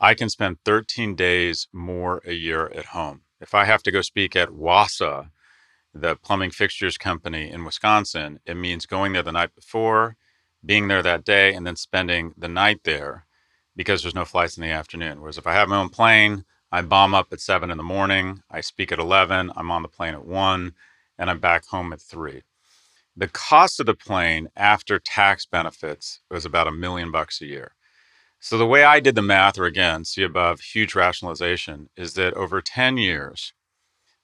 I 0.00 0.14
can 0.14 0.28
spend 0.28 0.58
13 0.64 1.14
days 1.14 1.68
more 1.72 2.20
a 2.26 2.32
year 2.32 2.66
at 2.74 2.86
home. 2.86 3.22
If 3.40 3.54
I 3.54 3.64
have 3.64 3.82
to 3.84 3.90
go 3.90 4.02
speak 4.02 4.36
at 4.36 4.50
WASA, 4.50 5.30
the 5.94 6.16
plumbing 6.16 6.50
fixtures 6.50 6.98
company 6.98 7.50
in 7.50 7.64
Wisconsin, 7.64 8.40
it 8.44 8.56
means 8.56 8.86
going 8.86 9.12
there 9.12 9.22
the 9.22 9.32
night 9.32 9.54
before, 9.54 10.16
being 10.64 10.88
there 10.88 11.02
that 11.02 11.24
day, 11.24 11.54
and 11.54 11.66
then 11.66 11.76
spending 11.76 12.34
the 12.36 12.48
night 12.48 12.80
there 12.84 13.26
because 13.74 14.02
there's 14.02 14.14
no 14.14 14.24
flights 14.24 14.56
in 14.56 14.62
the 14.62 14.70
afternoon. 14.70 15.20
Whereas 15.20 15.38
if 15.38 15.46
I 15.46 15.54
have 15.54 15.68
my 15.68 15.78
own 15.78 15.90
plane, 15.90 16.44
I 16.76 16.82
bomb 16.82 17.14
up 17.14 17.32
at 17.32 17.40
seven 17.40 17.70
in 17.70 17.78
the 17.78 17.82
morning, 17.82 18.42
I 18.50 18.60
speak 18.60 18.92
at 18.92 18.98
11, 18.98 19.50
I'm 19.56 19.70
on 19.70 19.80
the 19.80 19.88
plane 19.88 20.12
at 20.12 20.26
one, 20.26 20.74
and 21.16 21.30
I'm 21.30 21.40
back 21.40 21.64
home 21.64 21.90
at 21.94 22.02
three. 22.02 22.42
The 23.16 23.28
cost 23.28 23.80
of 23.80 23.86
the 23.86 23.94
plane 23.94 24.50
after 24.54 24.98
tax 24.98 25.46
benefits 25.46 26.20
was 26.30 26.44
about 26.44 26.66
a 26.66 26.70
million 26.70 27.10
bucks 27.10 27.40
a 27.40 27.46
year. 27.46 27.72
So 28.40 28.58
the 28.58 28.66
way 28.66 28.84
I 28.84 29.00
did 29.00 29.14
the 29.14 29.22
math, 29.22 29.58
or 29.58 29.64
again, 29.64 30.04
see 30.04 30.22
above, 30.22 30.60
huge 30.60 30.94
rationalization, 30.94 31.88
is 31.96 32.12
that 32.12 32.34
over 32.34 32.60
10 32.60 32.98
years, 32.98 33.54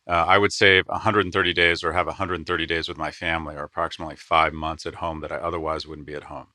uh, 0.07 0.11
I 0.11 0.37
would 0.37 0.53
save 0.53 0.87
130 0.89 1.55
days 1.55 1.83
or 1.83 1.95
have 1.95 2.07
130 2.07 2.67
days 2.67 2.87
with 2.87 2.99
my 2.99 3.11
family, 3.11 3.55
or 3.55 3.63
approximately 3.63 4.17
five 4.17 4.53
months 4.53 4.85
at 4.85 4.97
home 4.97 5.23
that 5.23 5.33
I 5.33 5.37
otherwise 5.37 5.87
wouldn't 5.87 6.07
be 6.07 6.15
at 6.17 6.25
home. 6.25 6.49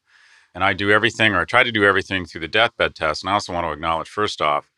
And 0.54 0.63
I 0.63 0.74
do 0.74 0.92
everything, 0.92 1.34
or 1.34 1.39
I 1.39 1.46
try 1.46 1.63
to 1.63 1.72
do 1.72 1.86
everything 1.86 2.25
through 2.27 2.42
the 2.42 2.48
deathbed 2.48 2.94
test. 2.94 3.24
And 3.24 3.32
I 3.32 3.34
also 3.34 3.51
want 3.51 3.66
to 3.66 3.72
acknowledge, 3.72 4.10
first 4.10 4.44
off, 4.44 4.70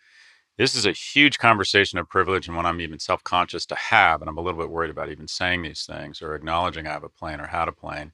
this 0.60 0.76
is 0.76 0.86
a 0.86 0.92
huge 0.92 1.40
conversation 1.40 1.98
of 2.00 2.10
privilege 2.10 2.48
and 2.48 2.58
one 2.58 2.66
I'm 2.66 2.82
even 2.82 3.00
self 3.00 3.24
conscious 3.24 3.66
to 3.68 3.76
have. 3.76 4.22
And 4.22 4.30
I'm 4.30 4.38
a 4.38 4.42
little 4.42 4.60
bit 4.60 4.70
worried 4.70 4.92
about 4.92 5.10
even 5.10 5.26
saying 5.26 5.62
these 5.62 5.86
things 5.86 6.22
or 6.22 6.36
acknowledging 6.36 6.86
I 6.86 6.92
have 6.92 7.06
a 7.06 7.10
plane 7.10 7.40
or 7.40 7.48
had 7.48 7.70
a 7.70 7.72
plane. 7.72 8.12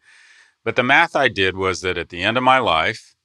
But 0.64 0.76
the 0.76 0.84
math 0.84 1.16
I 1.16 1.28
did 1.28 1.58
was 1.58 1.82
that 1.82 1.98
at 1.98 2.10
the 2.10 2.22
end 2.22 2.38
of 2.38 2.44
my 2.44 2.60
life, 2.60 3.16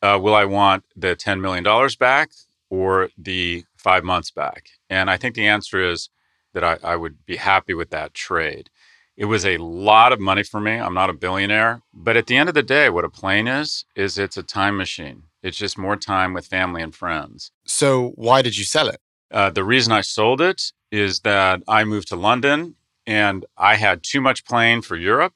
uh, 0.00 0.20
will 0.22 0.34
I 0.34 0.44
want 0.44 0.84
the 0.94 1.16
$10 1.16 1.40
million 1.40 1.64
back 1.98 2.30
or 2.70 3.10
the 3.18 3.64
five 3.76 4.04
months 4.04 4.30
back? 4.30 4.68
And 4.88 5.10
I 5.10 5.16
think 5.16 5.34
the 5.34 5.48
answer 5.48 5.82
is 5.82 6.08
that 6.54 6.62
I, 6.62 6.78
I 6.84 6.94
would 6.94 7.26
be 7.26 7.34
happy 7.34 7.74
with 7.74 7.90
that 7.90 8.14
trade. 8.14 8.70
It 9.16 9.24
was 9.24 9.44
a 9.44 9.56
lot 9.56 10.12
of 10.12 10.20
money 10.20 10.44
for 10.44 10.60
me. 10.60 10.74
I'm 10.74 10.94
not 10.94 11.10
a 11.10 11.14
billionaire. 11.14 11.82
But 11.92 12.16
at 12.16 12.28
the 12.28 12.36
end 12.36 12.48
of 12.48 12.54
the 12.54 12.62
day, 12.62 12.90
what 12.90 13.04
a 13.04 13.08
plane 13.08 13.48
is, 13.48 13.86
is 13.96 14.18
it's 14.18 14.36
a 14.36 14.44
time 14.44 14.76
machine. 14.76 15.24
It's 15.42 15.56
just 15.56 15.78
more 15.78 15.96
time 15.96 16.32
with 16.34 16.46
family 16.46 16.82
and 16.82 16.94
friends. 16.94 17.52
So, 17.64 18.12
why 18.16 18.42
did 18.42 18.56
you 18.56 18.64
sell 18.64 18.88
it? 18.88 19.00
Uh, 19.30 19.50
the 19.50 19.64
reason 19.64 19.92
I 19.92 20.00
sold 20.00 20.40
it 20.40 20.72
is 20.90 21.20
that 21.20 21.62
I 21.68 21.84
moved 21.84 22.08
to 22.08 22.16
London 22.16 22.76
and 23.06 23.44
I 23.56 23.76
had 23.76 24.02
too 24.02 24.20
much 24.20 24.44
plane 24.44 24.82
for 24.82 24.96
Europe 24.96 25.34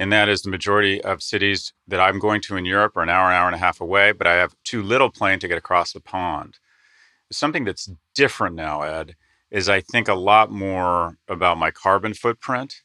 and 0.00 0.10
that 0.10 0.30
is 0.30 0.40
the 0.40 0.50
majority 0.50 0.98
of 1.04 1.22
cities 1.22 1.74
that 1.86 2.00
I'm 2.00 2.18
going 2.18 2.40
to 2.42 2.56
in 2.56 2.64
Europe 2.64 2.96
are 2.96 3.02
an 3.02 3.10
hour, 3.10 3.28
an 3.28 3.34
hour 3.34 3.46
and 3.46 3.54
a 3.54 3.58
half 3.58 3.82
away, 3.82 4.12
but 4.12 4.26
I 4.26 4.36
have 4.36 4.54
too 4.64 4.82
little 4.82 5.10
plane 5.10 5.38
to 5.40 5.46
get 5.46 5.58
across 5.58 5.92
the 5.92 6.00
pond. 6.00 6.58
Something 7.30 7.64
that's 7.64 7.90
different 8.14 8.56
now, 8.56 8.80
Ed, 8.80 9.14
is 9.50 9.68
I 9.68 9.82
think 9.82 10.08
a 10.08 10.14
lot 10.14 10.50
more 10.50 11.18
about 11.28 11.58
my 11.58 11.70
carbon 11.70 12.14
footprint 12.14 12.76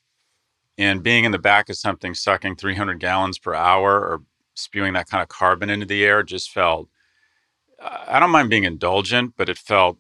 and 0.78 1.02
being 1.02 1.24
in 1.24 1.32
the 1.32 1.40
back 1.40 1.70
of 1.70 1.78
something 1.78 2.14
sucking 2.14 2.58
300 2.58 3.00
gallons 3.00 3.40
per 3.40 3.54
hour 3.54 3.94
or 3.94 4.24
spewing 4.56 4.94
that 4.94 5.08
kind 5.08 5.22
of 5.22 5.30
carbon 5.30 5.70
into 5.70 5.86
the 5.86 6.04
air 6.04 6.24
just 6.24 6.52
felt, 6.52 6.90
I 7.80 8.20
don't 8.20 8.32
mind 8.32 8.50
being 8.50 8.64
indulgent, 8.64 9.34
but 9.38 9.50
it 9.50 9.58
felt 9.58 10.00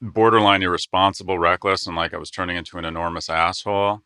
borderline 0.00 0.62
irresponsible, 0.62 1.38
reckless, 1.38 1.86
and 1.86 1.94
like 1.94 2.12
I 2.12 2.18
was 2.18 2.30
turning 2.30 2.56
into 2.56 2.78
an 2.78 2.84
enormous 2.84 3.30
asshole. 3.30 4.00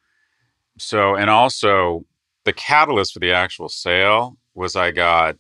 So, 0.79 1.15
and 1.15 1.31
also, 1.31 2.05
the 2.45 2.53
catalyst 2.53 3.15
for 3.15 3.21
the 3.21 3.33
actual 3.33 3.69
sale 3.69 4.37
was 4.55 4.77
I 4.77 4.91
got 4.91 5.37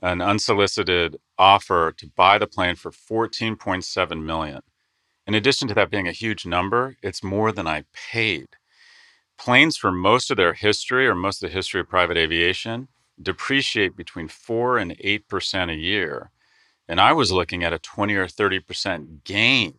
an 0.00 0.20
unsolicited 0.20 1.18
offer 1.38 1.92
to 1.96 2.10
buy 2.16 2.38
the 2.38 2.46
plane 2.46 2.74
for 2.74 2.90
14.7 2.90 4.24
million. 4.24 4.60
In 5.26 5.34
addition 5.34 5.68
to 5.68 5.74
that 5.74 5.90
being 5.90 6.08
a 6.08 6.12
huge 6.12 6.44
number, 6.44 6.96
it's 7.02 7.22
more 7.22 7.52
than 7.52 7.66
I 7.66 7.84
paid. 7.92 8.48
Planes 9.38 9.76
for 9.76 9.92
most 9.92 10.30
of 10.30 10.36
their 10.36 10.54
history 10.54 11.06
or 11.06 11.14
most 11.14 11.42
of 11.42 11.50
the 11.50 11.54
history 11.54 11.80
of 11.80 11.88
private 11.88 12.16
aviation 12.16 12.88
depreciate 13.22 13.96
between 13.96 14.28
4 14.28 14.78
and 14.78 14.96
8% 14.98 15.70
a 15.70 15.76
year. 15.76 16.30
And 16.88 17.00
I 17.00 17.12
was 17.12 17.32
looking 17.32 17.64
at 17.64 17.72
a 17.72 17.78
20 17.78 18.14
or 18.14 18.26
30% 18.26 19.24
gain. 19.24 19.74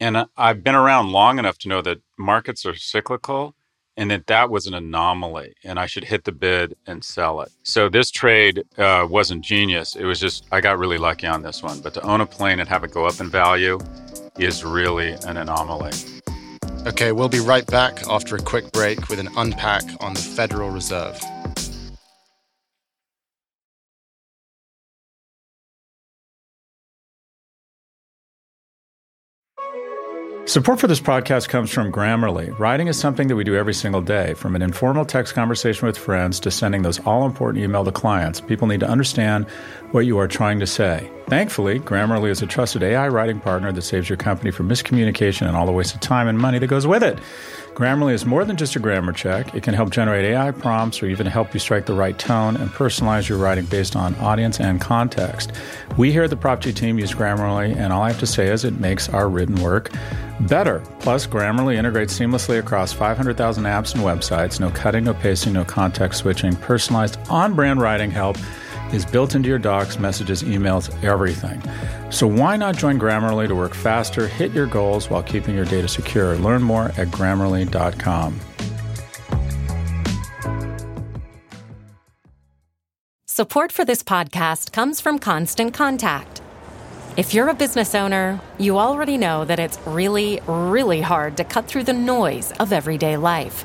And 0.00 0.26
I've 0.36 0.64
been 0.64 0.74
around 0.74 1.12
long 1.12 1.38
enough 1.38 1.58
to 1.58 1.68
know 1.68 1.82
that 1.82 2.00
markets 2.18 2.66
are 2.66 2.74
cyclical 2.74 3.54
and 3.96 4.10
that 4.10 4.26
that 4.26 4.50
was 4.50 4.66
an 4.66 4.74
anomaly 4.74 5.54
and 5.64 5.78
I 5.78 5.86
should 5.86 6.04
hit 6.04 6.24
the 6.24 6.32
bid 6.32 6.74
and 6.86 7.04
sell 7.04 7.40
it. 7.42 7.52
So 7.62 7.88
this 7.88 8.10
trade 8.10 8.64
uh, 8.78 9.06
wasn't 9.08 9.44
genius. 9.44 9.94
It 9.94 10.04
was 10.04 10.18
just, 10.18 10.46
I 10.50 10.60
got 10.60 10.78
really 10.78 10.98
lucky 10.98 11.26
on 11.26 11.42
this 11.42 11.62
one. 11.62 11.80
But 11.80 11.94
to 11.94 12.02
own 12.02 12.20
a 12.20 12.26
plane 12.26 12.58
and 12.58 12.68
have 12.68 12.84
it 12.84 12.92
go 12.92 13.04
up 13.04 13.20
in 13.20 13.28
value 13.28 13.78
is 14.38 14.64
really 14.64 15.12
an 15.26 15.36
anomaly. 15.36 15.92
Okay, 16.86 17.12
we'll 17.12 17.28
be 17.28 17.40
right 17.40 17.66
back 17.66 18.08
after 18.08 18.34
a 18.34 18.40
quick 18.40 18.72
break 18.72 19.08
with 19.08 19.20
an 19.20 19.28
unpack 19.36 19.84
on 20.00 20.14
the 20.14 20.20
Federal 20.20 20.70
Reserve. 20.70 21.20
Support 30.44 30.80
for 30.80 30.88
this 30.88 31.00
podcast 31.00 31.48
comes 31.48 31.70
from 31.70 31.92
Grammarly. 31.92 32.58
Writing 32.58 32.88
is 32.88 32.98
something 32.98 33.28
that 33.28 33.36
we 33.36 33.44
do 33.44 33.54
every 33.54 33.72
single 33.72 34.02
day, 34.02 34.34
from 34.34 34.56
an 34.56 34.60
informal 34.60 35.04
text 35.04 35.34
conversation 35.34 35.86
with 35.86 35.96
friends 35.96 36.40
to 36.40 36.50
sending 36.50 36.82
those 36.82 36.98
all 37.06 37.24
important 37.24 37.62
email 37.62 37.84
to 37.84 37.92
clients. 37.92 38.40
People 38.40 38.66
need 38.66 38.80
to 38.80 38.88
understand 38.88 39.48
what 39.92 40.04
you 40.04 40.18
are 40.18 40.26
trying 40.26 40.58
to 40.58 40.66
say. 40.66 41.08
Thankfully, 41.28 41.78
Grammarly 41.78 42.28
is 42.28 42.42
a 42.42 42.46
trusted 42.46 42.82
AI 42.82 43.06
writing 43.06 43.38
partner 43.38 43.70
that 43.70 43.82
saves 43.82 44.08
your 44.08 44.16
company 44.16 44.50
from 44.50 44.68
miscommunication 44.68 45.46
and 45.46 45.56
all 45.56 45.64
the 45.64 45.72
waste 45.72 45.94
of 45.94 46.00
time 46.00 46.26
and 46.26 46.38
money 46.38 46.58
that 46.58 46.66
goes 46.66 46.88
with 46.88 47.04
it. 47.04 47.20
Grammarly 47.74 48.12
is 48.12 48.26
more 48.26 48.44
than 48.44 48.56
just 48.56 48.76
a 48.76 48.78
grammar 48.78 49.12
check. 49.12 49.54
It 49.54 49.62
can 49.62 49.72
help 49.72 49.90
generate 49.90 50.26
AI 50.26 50.50
prompts 50.50 51.02
or 51.02 51.06
even 51.06 51.26
help 51.26 51.54
you 51.54 51.60
strike 51.60 51.86
the 51.86 51.94
right 51.94 52.18
tone 52.18 52.56
and 52.56 52.68
personalize 52.68 53.28
your 53.28 53.38
writing 53.38 53.64
based 53.64 53.96
on 53.96 54.14
audience 54.16 54.60
and 54.60 54.78
context. 54.78 55.52
We 55.96 56.12
here 56.12 56.24
at 56.24 56.30
the 56.30 56.36
Prof 56.36 56.60
G 56.60 56.72
team 56.72 56.98
use 56.98 57.12
Grammarly, 57.12 57.74
and 57.74 57.90
all 57.92 58.02
I 58.02 58.10
have 58.10 58.20
to 58.20 58.26
say 58.26 58.48
is 58.48 58.64
it 58.64 58.78
makes 58.78 59.08
our 59.08 59.28
written 59.28 59.56
work 59.62 59.90
better. 60.40 60.82
Plus, 61.00 61.26
Grammarly 61.26 61.76
integrates 61.76 62.18
seamlessly 62.18 62.58
across 62.58 62.92
500,000 62.92 63.64
apps 63.64 63.94
and 63.94 64.04
websites. 64.04 64.60
No 64.60 64.70
cutting, 64.70 65.04
no 65.04 65.14
pasting, 65.14 65.54
no 65.54 65.64
context 65.64 66.20
switching. 66.20 66.54
Personalized 66.56 67.18
on 67.30 67.54
brand 67.54 67.80
writing 67.80 68.10
help 68.10 68.36
is 68.92 69.04
built 69.04 69.34
into 69.34 69.48
your 69.48 69.58
docs, 69.58 69.98
messages, 69.98 70.42
emails, 70.42 70.92
everything. 71.02 71.62
So 72.10 72.26
why 72.26 72.56
not 72.56 72.76
join 72.76 72.98
Grammarly 72.98 73.48
to 73.48 73.54
work 73.54 73.74
faster, 73.74 74.28
hit 74.28 74.52
your 74.52 74.66
goals 74.66 75.08
while 75.10 75.22
keeping 75.22 75.54
your 75.54 75.64
data 75.64 75.88
secure? 75.88 76.36
Learn 76.36 76.62
more 76.62 76.86
at 76.96 77.08
grammarly.com. 77.08 78.40
Support 83.26 83.72
for 83.72 83.84
this 83.84 84.02
podcast 84.02 84.72
comes 84.72 85.00
from 85.00 85.18
Constant 85.18 85.72
Contact. 85.72 86.42
If 87.16 87.34
you're 87.34 87.48
a 87.48 87.54
business 87.54 87.94
owner, 87.94 88.40
you 88.58 88.78
already 88.78 89.18
know 89.18 89.44
that 89.46 89.58
it's 89.58 89.78
really, 89.86 90.40
really 90.46 91.00
hard 91.00 91.36
to 91.38 91.44
cut 91.44 91.66
through 91.66 91.84
the 91.84 91.92
noise 91.92 92.52
of 92.52 92.72
everyday 92.72 93.16
life. 93.16 93.64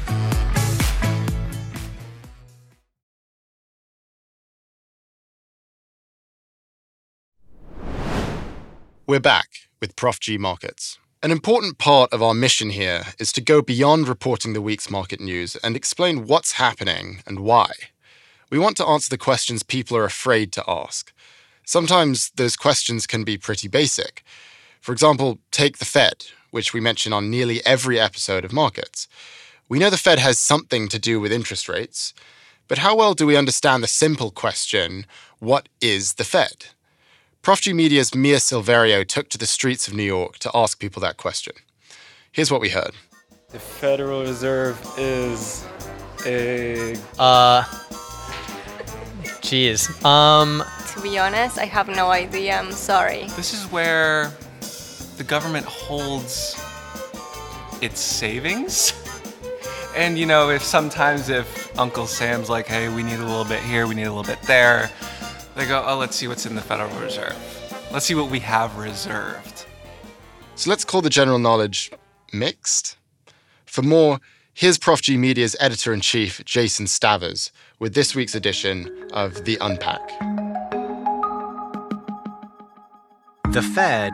We're 9.11 9.19
back 9.19 9.67
with 9.81 9.97
Prof 9.97 10.21
G 10.21 10.37
Markets. 10.37 10.97
An 11.21 11.31
important 11.31 11.77
part 11.77 12.13
of 12.13 12.23
our 12.23 12.33
mission 12.33 12.69
here 12.69 13.07
is 13.19 13.33
to 13.33 13.41
go 13.41 13.61
beyond 13.61 14.07
reporting 14.07 14.53
the 14.53 14.61
week's 14.61 14.89
market 14.89 15.19
news 15.19 15.57
and 15.57 15.75
explain 15.75 16.27
what's 16.27 16.53
happening 16.53 17.21
and 17.27 17.41
why. 17.41 17.73
We 18.49 18.57
want 18.57 18.77
to 18.77 18.85
answer 18.85 19.09
the 19.09 19.17
questions 19.17 19.63
people 19.63 19.97
are 19.97 20.05
afraid 20.05 20.53
to 20.53 20.63
ask. 20.65 21.11
Sometimes 21.65 22.31
those 22.37 22.55
questions 22.55 23.05
can 23.05 23.25
be 23.25 23.37
pretty 23.37 23.67
basic. 23.67 24.23
For 24.79 24.93
example, 24.93 25.39
take 25.51 25.79
the 25.79 25.91
Fed, 25.97 26.27
which 26.51 26.73
we 26.73 26.79
mention 26.79 27.11
on 27.11 27.29
nearly 27.29 27.59
every 27.65 27.99
episode 27.99 28.45
of 28.45 28.53
Markets. 28.53 29.09
We 29.67 29.77
know 29.77 29.89
the 29.89 29.97
Fed 29.97 30.19
has 30.19 30.39
something 30.39 30.87
to 30.87 30.97
do 30.97 31.19
with 31.19 31.33
interest 31.33 31.67
rates, 31.67 32.13
but 32.69 32.77
how 32.77 32.95
well 32.95 33.13
do 33.13 33.25
we 33.25 33.35
understand 33.35 33.83
the 33.83 33.89
simple 33.89 34.31
question 34.31 35.05
what 35.39 35.67
is 35.81 36.13
the 36.13 36.23
Fed? 36.23 36.67
Prof 37.41 37.59
G 37.59 37.73
Media's 37.73 38.13
Mia 38.13 38.37
Silverio 38.37 39.03
took 39.03 39.27
to 39.29 39.37
the 39.39 39.47
streets 39.47 39.87
of 39.87 39.95
New 39.95 40.03
York 40.03 40.37
to 40.39 40.51
ask 40.53 40.79
people 40.79 41.01
that 41.01 41.17
question. 41.17 41.53
Here's 42.31 42.51
what 42.51 42.61
we 42.61 42.69
heard. 42.69 42.91
The 43.49 43.57
Federal 43.57 44.21
Reserve 44.21 44.79
is 44.95 45.65
a. 46.23 46.95
Uh. 47.17 47.63
Jeez. 49.41 50.05
Um. 50.05 50.63
To 50.93 51.01
be 51.01 51.17
honest, 51.17 51.57
I 51.57 51.65
have 51.65 51.87
no 51.87 52.11
idea. 52.11 52.59
I'm 52.59 52.71
sorry. 52.71 53.25
This 53.35 53.55
is 53.55 53.65
where 53.71 54.31
the 55.17 55.23
government 55.23 55.65
holds 55.65 56.63
its 57.81 57.99
savings. 57.99 58.93
And 59.93 60.17
you 60.17 60.25
know, 60.25 60.49
if 60.49 60.63
sometimes 60.63 61.27
if 61.27 61.77
Uncle 61.77 62.07
Sam's 62.07 62.49
like, 62.49 62.65
hey, 62.65 62.87
we 62.87 63.03
need 63.03 63.19
a 63.19 63.25
little 63.25 63.43
bit 63.43 63.61
here, 63.61 63.87
we 63.87 63.93
need 63.93 64.05
a 64.05 64.13
little 64.13 64.23
bit 64.23 64.41
there, 64.43 64.89
they 65.55 65.65
go, 65.67 65.83
oh, 65.85 65.97
let's 65.97 66.15
see 66.15 66.27
what's 66.27 66.45
in 66.45 66.55
the 66.55 66.61
Federal 66.61 66.89
Reserve. 66.99 67.35
Let's 67.91 68.05
see 68.05 68.15
what 68.15 68.31
we 68.31 68.39
have 68.39 68.77
reserved. 68.77 69.65
So 70.55 70.69
let's 70.69 70.85
call 70.85 71.01
the 71.01 71.09
general 71.09 71.39
knowledge 71.39 71.91
mixed. 72.31 72.97
For 73.65 73.81
more, 73.81 74.19
here's 74.53 74.77
Prof 74.77 75.01
G 75.01 75.17
Media's 75.17 75.55
editor 75.59 75.93
in 75.93 76.01
chief, 76.01 76.43
Jason 76.45 76.87
Stavers, 76.87 77.51
with 77.79 77.93
this 77.93 78.15
week's 78.15 78.35
edition 78.35 79.09
of 79.11 79.43
The 79.45 79.57
Unpack. 79.59 79.99
The 83.51 83.61
Fed 83.61 84.13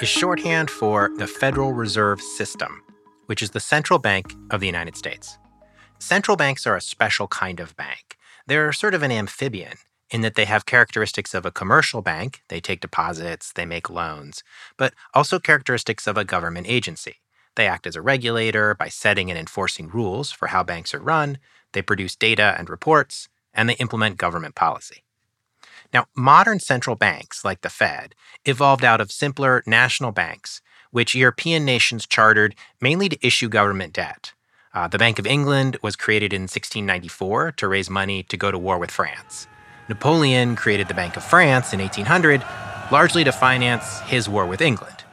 is 0.00 0.08
shorthand 0.08 0.70
for 0.70 1.10
the 1.16 1.26
Federal 1.26 1.72
Reserve 1.72 2.20
System, 2.20 2.82
which 3.26 3.42
is 3.42 3.50
the 3.50 3.60
central 3.60 3.98
bank 3.98 4.34
of 4.52 4.60
the 4.60 4.66
United 4.66 4.96
States. 4.96 5.38
Central 5.98 6.36
banks 6.36 6.66
are 6.66 6.76
a 6.76 6.80
special 6.80 7.26
kind 7.26 7.58
of 7.58 7.74
bank. 7.76 8.16
They're 8.46 8.72
sort 8.72 8.94
of 8.94 9.02
an 9.02 9.10
amphibian 9.10 9.78
in 10.10 10.20
that 10.20 10.34
they 10.34 10.44
have 10.44 10.66
characteristics 10.66 11.34
of 11.34 11.44
a 11.44 11.50
commercial 11.50 12.02
bank, 12.02 12.42
they 12.48 12.60
take 12.60 12.80
deposits, 12.80 13.52
they 13.52 13.66
make 13.66 13.90
loans, 13.90 14.42
but 14.76 14.94
also 15.14 15.38
characteristics 15.38 16.06
of 16.06 16.16
a 16.16 16.24
government 16.24 16.66
agency. 16.68 17.16
They 17.56 17.66
act 17.66 17.86
as 17.86 17.96
a 17.96 18.02
regulator 18.02 18.74
by 18.74 18.88
setting 18.88 19.30
and 19.30 19.38
enforcing 19.38 19.88
rules 19.88 20.30
for 20.30 20.48
how 20.48 20.62
banks 20.62 20.94
are 20.94 21.00
run, 21.00 21.38
they 21.72 21.82
produce 21.82 22.14
data 22.14 22.54
and 22.58 22.70
reports, 22.70 23.28
and 23.52 23.68
they 23.68 23.74
implement 23.74 24.18
government 24.18 24.54
policy. 24.54 25.02
Now, 25.92 26.06
modern 26.14 26.60
central 26.60 26.96
banks, 26.96 27.44
like 27.44 27.62
the 27.62 27.70
Fed, 27.70 28.14
evolved 28.44 28.84
out 28.84 29.00
of 29.00 29.10
simpler 29.10 29.62
national 29.66 30.12
banks, 30.12 30.60
which 30.90 31.14
European 31.14 31.64
nations 31.64 32.06
chartered 32.06 32.54
mainly 32.80 33.08
to 33.08 33.26
issue 33.26 33.48
government 33.48 33.92
debt. 33.92 34.32
Uh, 34.74 34.86
the 34.86 34.98
Bank 34.98 35.18
of 35.18 35.26
England 35.26 35.78
was 35.82 35.96
created 35.96 36.32
in 36.32 36.42
1694 36.42 37.52
to 37.52 37.68
raise 37.68 37.88
money 37.88 38.22
to 38.22 38.36
go 38.36 38.50
to 38.50 38.58
war 38.58 38.78
with 38.78 38.90
France. 38.90 39.46
Napoleon 39.88 40.56
created 40.56 40.88
the 40.88 40.94
Bank 40.94 41.16
of 41.16 41.24
France 41.24 41.72
in 41.72 41.80
1800, 41.80 42.42
largely 42.90 43.22
to 43.24 43.32
finance 43.32 44.00
his 44.00 44.28
war 44.28 44.46
with 44.46 44.60
England. 44.60 45.04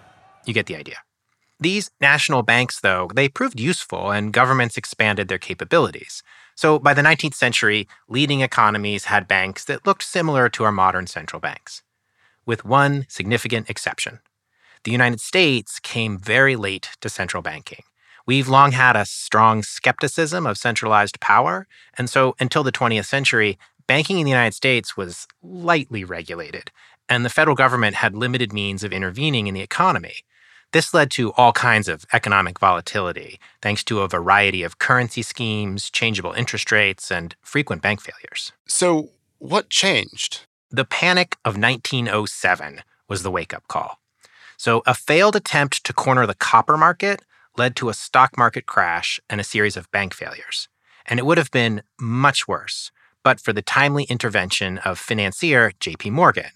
You 0.46 0.54
get 0.54 0.66
the 0.66 0.76
idea. 0.76 0.98
These 1.60 1.92
national 2.02 2.44
banks, 2.44 2.80
though, 2.80 3.10
they 3.14 3.30
proved 3.30 3.60
useful 3.60 4.12
and 4.12 4.34
governments 4.34 4.78
expanded 4.78 5.28
their 5.28 5.38
capabilities. 5.38 6.24
So 6.56 6.78
by 6.78 6.94
the 6.94 7.02
19th 7.02 7.36
century, 7.36 7.88
leading 8.08 8.42
economies 8.42 9.06
had 9.06 9.28
banks 9.28 9.64
that 9.66 9.86
looked 9.86 10.04
similar 10.04 10.50
to 10.50 10.64
our 10.64 10.72
modern 10.72 11.08
central 11.08 11.40
banks, 11.40 11.82
with 12.46 12.66
one 12.66 13.06
significant 13.08 13.70
exception. 13.70 14.20
The 14.84 14.92
United 14.92 15.22
States 15.22 15.80
came 15.80 16.18
very 16.18 16.56
late 16.56 16.90
to 17.02 17.10
central 17.10 17.42
banking. 17.42 17.84
We've 18.26 18.48
long 18.48 18.72
had 18.72 18.96
a 18.96 19.06
strong 19.06 19.64
skepticism 19.64 20.46
of 20.46 20.58
centralized 20.58 21.20
power, 21.20 21.68
and 21.98 22.10
so 22.10 22.36
until 22.40 22.64
the 22.64 22.72
20th 22.72 23.06
century, 23.06 23.58
banking 23.88 24.20
in 24.20 24.26
the 24.26 24.32
United 24.32 24.54
States 24.54 24.98
was 24.98 25.28
lightly 25.42 26.04
regulated, 26.04 26.72
and 27.10 27.24
the 27.24 27.30
federal 27.30 27.56
government 27.56 27.96
had 27.96 28.16
limited 28.16 28.54
means 28.54 28.84
of 28.84 28.92
intervening 28.92 29.48
in 29.48 29.54
the 29.54 29.62
economy. 29.62 30.16
This 30.72 30.94
led 30.94 31.12
to 31.12 31.32
all 31.34 31.54
kinds 31.54 31.88
of 31.88 32.06
economic 32.14 32.60
volatility, 32.60 33.40
thanks 33.62 33.84
to 33.84 34.02
a 34.02 34.08
variety 34.08 34.64
of 34.64 34.80
currency 34.80 35.22
schemes, 35.22 35.90
changeable 35.92 36.34
interest 36.34 36.72
rates, 36.72 37.12
and 37.12 37.36
frequent 37.42 37.82
bank 37.84 38.02
failures. 38.02 38.52
So, 38.68 39.10
what 39.38 39.70
changed? 39.70 40.48
The 40.72 40.86
Panic 40.86 41.38
of 41.46 41.58
1907 41.58 42.82
was 43.08 43.22
the 43.22 43.30
wake 43.30 43.54
up 43.54 43.68
call. 43.68 44.00
So, 44.58 44.82
a 44.88 44.96
failed 44.96 45.36
attempt 45.36 45.84
to 45.84 45.94
corner 45.94 46.26
the 46.26 46.34
copper 46.34 46.78
market 46.78 47.22
led 47.56 47.76
to 47.76 47.90
a 47.90 47.94
stock 47.94 48.36
market 48.36 48.66
crash 48.66 49.20
and 49.30 49.40
a 49.40 49.44
series 49.44 49.78
of 49.78 49.92
bank 49.92 50.16
failures. 50.16 50.70
And 51.06 51.20
it 51.20 51.26
would 51.26 51.38
have 51.38 51.52
been 51.52 51.84
much 52.00 52.48
worse 52.48 52.92
but 53.24 53.40
for 53.40 53.54
the 53.54 53.62
timely 53.62 54.04
intervention 54.04 54.78
of 54.80 55.00
financier 55.00 55.72
JP 55.80 56.12
Morgan. 56.12 56.52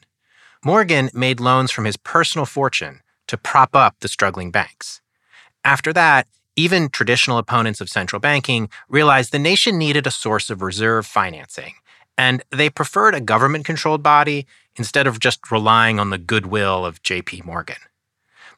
Morgan 0.64 1.10
made 1.14 1.40
loans 1.40 1.72
from 1.72 1.86
his 1.86 1.98
personal 1.98 2.46
fortune 2.46 3.02
to 3.28 3.38
prop 3.38 3.76
up 3.76 3.96
the 4.00 4.08
struggling 4.08 4.52
banks. 4.52 5.02
After 5.64 5.94
that, 5.94 6.28
even 6.56 6.90
traditional 6.90 7.38
opponents 7.38 7.82
of 7.82 7.90
central 7.90 8.20
banking 8.20 8.70
realized 8.90 9.32
the 9.32 9.40
nation 9.40 9.78
needed 9.78 10.08
a 10.08 10.12
source 10.12 10.50
of 10.50 10.62
reserve 10.62 11.06
financing, 11.06 11.74
and 12.18 12.44
they 12.52 12.70
preferred 12.70 13.14
a 13.14 13.22
government 13.22 13.66
controlled 13.66 14.02
body 14.02 14.48
instead 14.76 15.08
of 15.08 15.20
just 15.20 15.52
relying 15.52 16.00
on 16.00 16.10
the 16.10 16.18
goodwill 16.18 16.86
of 16.86 17.04
JP 17.04 17.46
Morgan. 17.46 17.78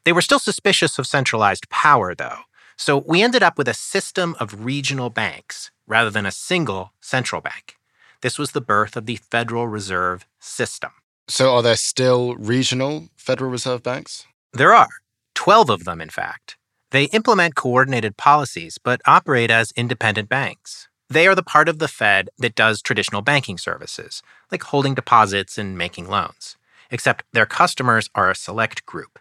They 0.04 0.12
were 0.12 0.22
still 0.22 0.38
suspicious 0.38 0.98
of 0.98 1.06
centralized 1.06 1.68
power, 1.68 2.14
though, 2.14 2.38
so 2.76 3.04
we 3.06 3.22
ended 3.22 3.42
up 3.42 3.58
with 3.58 3.68
a 3.68 3.74
system 3.74 4.34
of 4.40 4.64
regional 4.64 5.10
banks 5.10 5.70
rather 5.86 6.08
than 6.08 6.24
a 6.24 6.30
single 6.30 6.92
central 7.00 7.42
bank. 7.42 7.76
This 8.22 8.38
was 8.38 8.52
the 8.52 8.60
birth 8.60 8.96
of 8.96 9.06
the 9.06 9.16
Federal 9.16 9.66
Reserve 9.66 10.26
System. 10.38 10.90
So, 11.28 11.54
are 11.54 11.62
there 11.62 11.76
still 11.76 12.34
regional 12.36 13.08
Federal 13.16 13.50
Reserve 13.50 13.82
banks? 13.82 14.26
There 14.52 14.74
are, 14.74 14.88
12 15.34 15.70
of 15.70 15.84
them, 15.84 16.00
in 16.00 16.10
fact. 16.10 16.56
They 16.90 17.04
implement 17.04 17.54
coordinated 17.54 18.16
policies 18.16 18.78
but 18.82 19.00
operate 19.06 19.50
as 19.50 19.72
independent 19.76 20.28
banks. 20.28 20.88
They 21.08 21.26
are 21.26 21.34
the 21.34 21.42
part 21.42 21.68
of 21.68 21.78
the 21.78 21.88
Fed 21.88 22.30
that 22.38 22.54
does 22.54 22.82
traditional 22.82 23.22
banking 23.22 23.58
services, 23.58 24.22
like 24.52 24.64
holding 24.64 24.94
deposits 24.94 25.56
and 25.56 25.78
making 25.78 26.08
loans, 26.08 26.56
except 26.90 27.24
their 27.32 27.46
customers 27.46 28.10
are 28.14 28.30
a 28.30 28.34
select 28.36 28.84
group. 28.86 29.18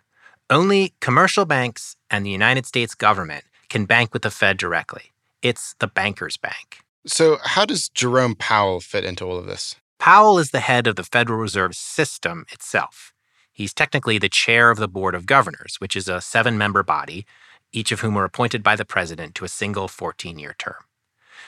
Only 0.50 0.94
commercial 1.00 1.46
banks 1.46 1.96
and 2.10 2.26
the 2.26 2.32
United 2.32 2.66
States 2.66 2.96
government 2.96 3.46
can 3.70 3.86
bank 3.86 4.14
with 4.14 4.24
the 4.24 4.32
Fed 4.32 4.58
directly. 4.58 5.14
It's 5.42 5.76
the 5.80 5.88
banker's 5.88 6.38
bank. 6.38 6.80
So, 7.06 7.38
how 7.44 7.66
does 7.66 7.90
Jerome 7.90 8.36
Powell 8.36 8.80
fit 8.82 9.06
into 9.06 9.26
all 9.26 9.38
of 9.38 9.46
this? 9.46 9.76
Powell 10.00 10.38
is 10.40 10.52
the 10.52 10.60
head 10.60 10.88
of 10.88 10.96
the 10.96 11.04
Federal 11.04 11.40
Reserve 11.40 11.76
System 11.76 12.46
itself. 12.52 13.14
He's 13.52 13.74
technically 13.74 14.18
the 14.18 14.30
chair 14.30 14.70
of 14.70 14.78
the 14.78 14.88
Board 14.88 15.16
of 15.16 15.26
Governors, 15.26 15.76
which 15.80 15.96
is 15.96 16.08
a 16.08 16.22
seven 16.22 16.58
member 16.58 16.84
body 16.84 17.26
each 17.72 17.92
of 17.92 18.00
whom 18.02 18.18
are 18.18 18.26
appointed 18.26 18.64
by 18.64 18.76
the 18.76 18.86
president 18.86 19.36
to 19.36 19.46
a 19.46 19.50
single 19.50 19.88
14 19.88 20.40
year 20.40 20.56
term. 20.58 20.84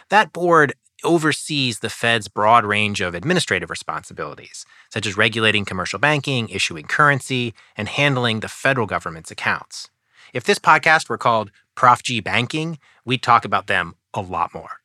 That 0.10 0.34
board 0.34 0.74
oversees 1.04 1.80
the 1.80 1.90
Fed's 1.90 2.28
broad 2.28 2.64
range 2.64 3.02
of 3.02 3.16
administrative 3.16 3.70
responsibilities, 3.70 4.66
such 4.92 5.08
as 5.08 5.18
regulating 5.18 5.66
commercial 5.66 5.98
banking, 5.98 6.48
issuing 6.50 6.86
currency, 6.86 7.54
and 7.76 7.88
handling 7.88 8.40
the 8.40 8.48
federal 8.48 8.86
government's 8.86 9.32
accounts. 9.32 9.90
If 10.34 10.44
this 10.44 10.60
podcast 10.60 11.10
were 11.10 11.18
called 11.18 11.52
Prof 11.76 12.04
G 12.04 12.20
Banking, 12.20 12.78
we'd 13.04 13.24
talk 13.24 13.46
about 13.46 13.68
them 13.68 13.96
a 14.14 14.22
lot 14.22 14.54
more. 14.54 14.81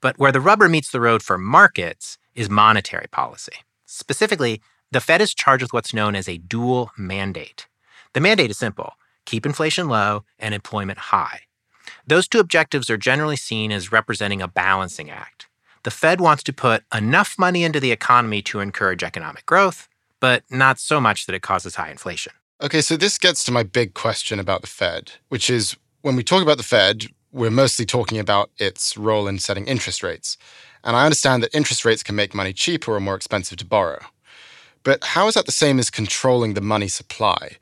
But 0.00 0.18
where 0.18 0.32
the 0.32 0.40
rubber 0.40 0.68
meets 0.68 0.90
the 0.90 1.00
road 1.00 1.22
for 1.22 1.38
markets 1.38 2.18
is 2.34 2.48
monetary 2.48 3.06
policy. 3.10 3.52
Specifically, 3.86 4.62
the 4.90 5.00
Fed 5.00 5.20
is 5.20 5.34
charged 5.34 5.62
with 5.62 5.72
what's 5.72 5.94
known 5.94 6.14
as 6.14 6.28
a 6.28 6.38
dual 6.38 6.90
mandate. 6.96 7.66
The 8.12 8.20
mandate 8.20 8.50
is 8.50 8.58
simple 8.58 8.94
keep 9.26 9.46
inflation 9.46 9.88
low 9.88 10.24
and 10.38 10.54
employment 10.54 10.98
high. 10.98 11.42
Those 12.06 12.26
two 12.26 12.40
objectives 12.40 12.90
are 12.90 12.96
generally 12.96 13.36
seen 13.36 13.70
as 13.70 13.92
representing 13.92 14.42
a 14.42 14.48
balancing 14.48 15.10
act. 15.10 15.46
The 15.84 15.90
Fed 15.90 16.20
wants 16.20 16.42
to 16.44 16.52
put 16.52 16.82
enough 16.92 17.36
money 17.38 17.62
into 17.62 17.80
the 17.80 17.92
economy 17.92 18.42
to 18.42 18.60
encourage 18.60 19.02
economic 19.02 19.46
growth, 19.46 19.88
but 20.18 20.42
not 20.50 20.78
so 20.80 21.00
much 21.00 21.26
that 21.26 21.34
it 21.34 21.42
causes 21.42 21.76
high 21.76 21.90
inflation. 21.90 22.32
Okay, 22.60 22.80
so 22.80 22.96
this 22.96 23.18
gets 23.18 23.44
to 23.44 23.52
my 23.52 23.62
big 23.62 23.94
question 23.94 24.38
about 24.38 24.60
the 24.60 24.66
Fed, 24.66 25.12
which 25.28 25.48
is 25.48 25.76
when 26.02 26.16
we 26.16 26.22
talk 26.22 26.42
about 26.42 26.58
the 26.58 26.62
Fed, 26.62 27.06
we're 27.32 27.50
mostly 27.50 27.86
talking 27.86 28.18
about 28.18 28.50
its 28.58 28.96
role 28.96 29.28
in 29.28 29.38
setting 29.38 29.66
interest 29.66 30.02
rates. 30.02 30.36
And 30.82 30.96
I 30.96 31.04
understand 31.04 31.42
that 31.42 31.54
interest 31.54 31.84
rates 31.84 32.02
can 32.02 32.16
make 32.16 32.34
money 32.34 32.52
cheaper 32.52 32.94
or 32.94 33.00
more 33.00 33.14
expensive 33.14 33.58
to 33.58 33.66
borrow. 33.66 34.00
But 34.82 35.04
how 35.04 35.28
is 35.28 35.34
that 35.34 35.46
the 35.46 35.52
same 35.52 35.78
as 35.78 35.90
controlling 35.90 36.54
the 36.54 36.60
money 36.60 36.88
supply? 36.88 37.58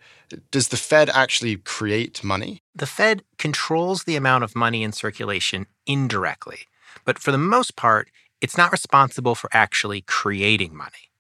Does 0.51 0.69
the 0.69 0.77
Fed 0.77 1.11
actually 1.11 1.57
create 1.57 2.23
money? 2.23 2.63
The 2.75 2.87
Fed 2.87 3.23
controls 3.39 4.05
the 4.05 4.17
amount 4.17 4.45
of 4.45 4.55
money 4.55 4.83
in 4.83 4.93
circulation 4.93 5.67
indirectly, 5.87 6.61
but 7.05 7.19
for 7.19 7.33
the 7.33 7.39
most 7.39 7.77
part, 7.77 8.09
it's 8.41 8.57
not 8.57 8.71
responsible 8.71 9.35
for 9.35 9.51
actually 9.53 10.03
creating 10.03 10.77
money. 10.77 11.11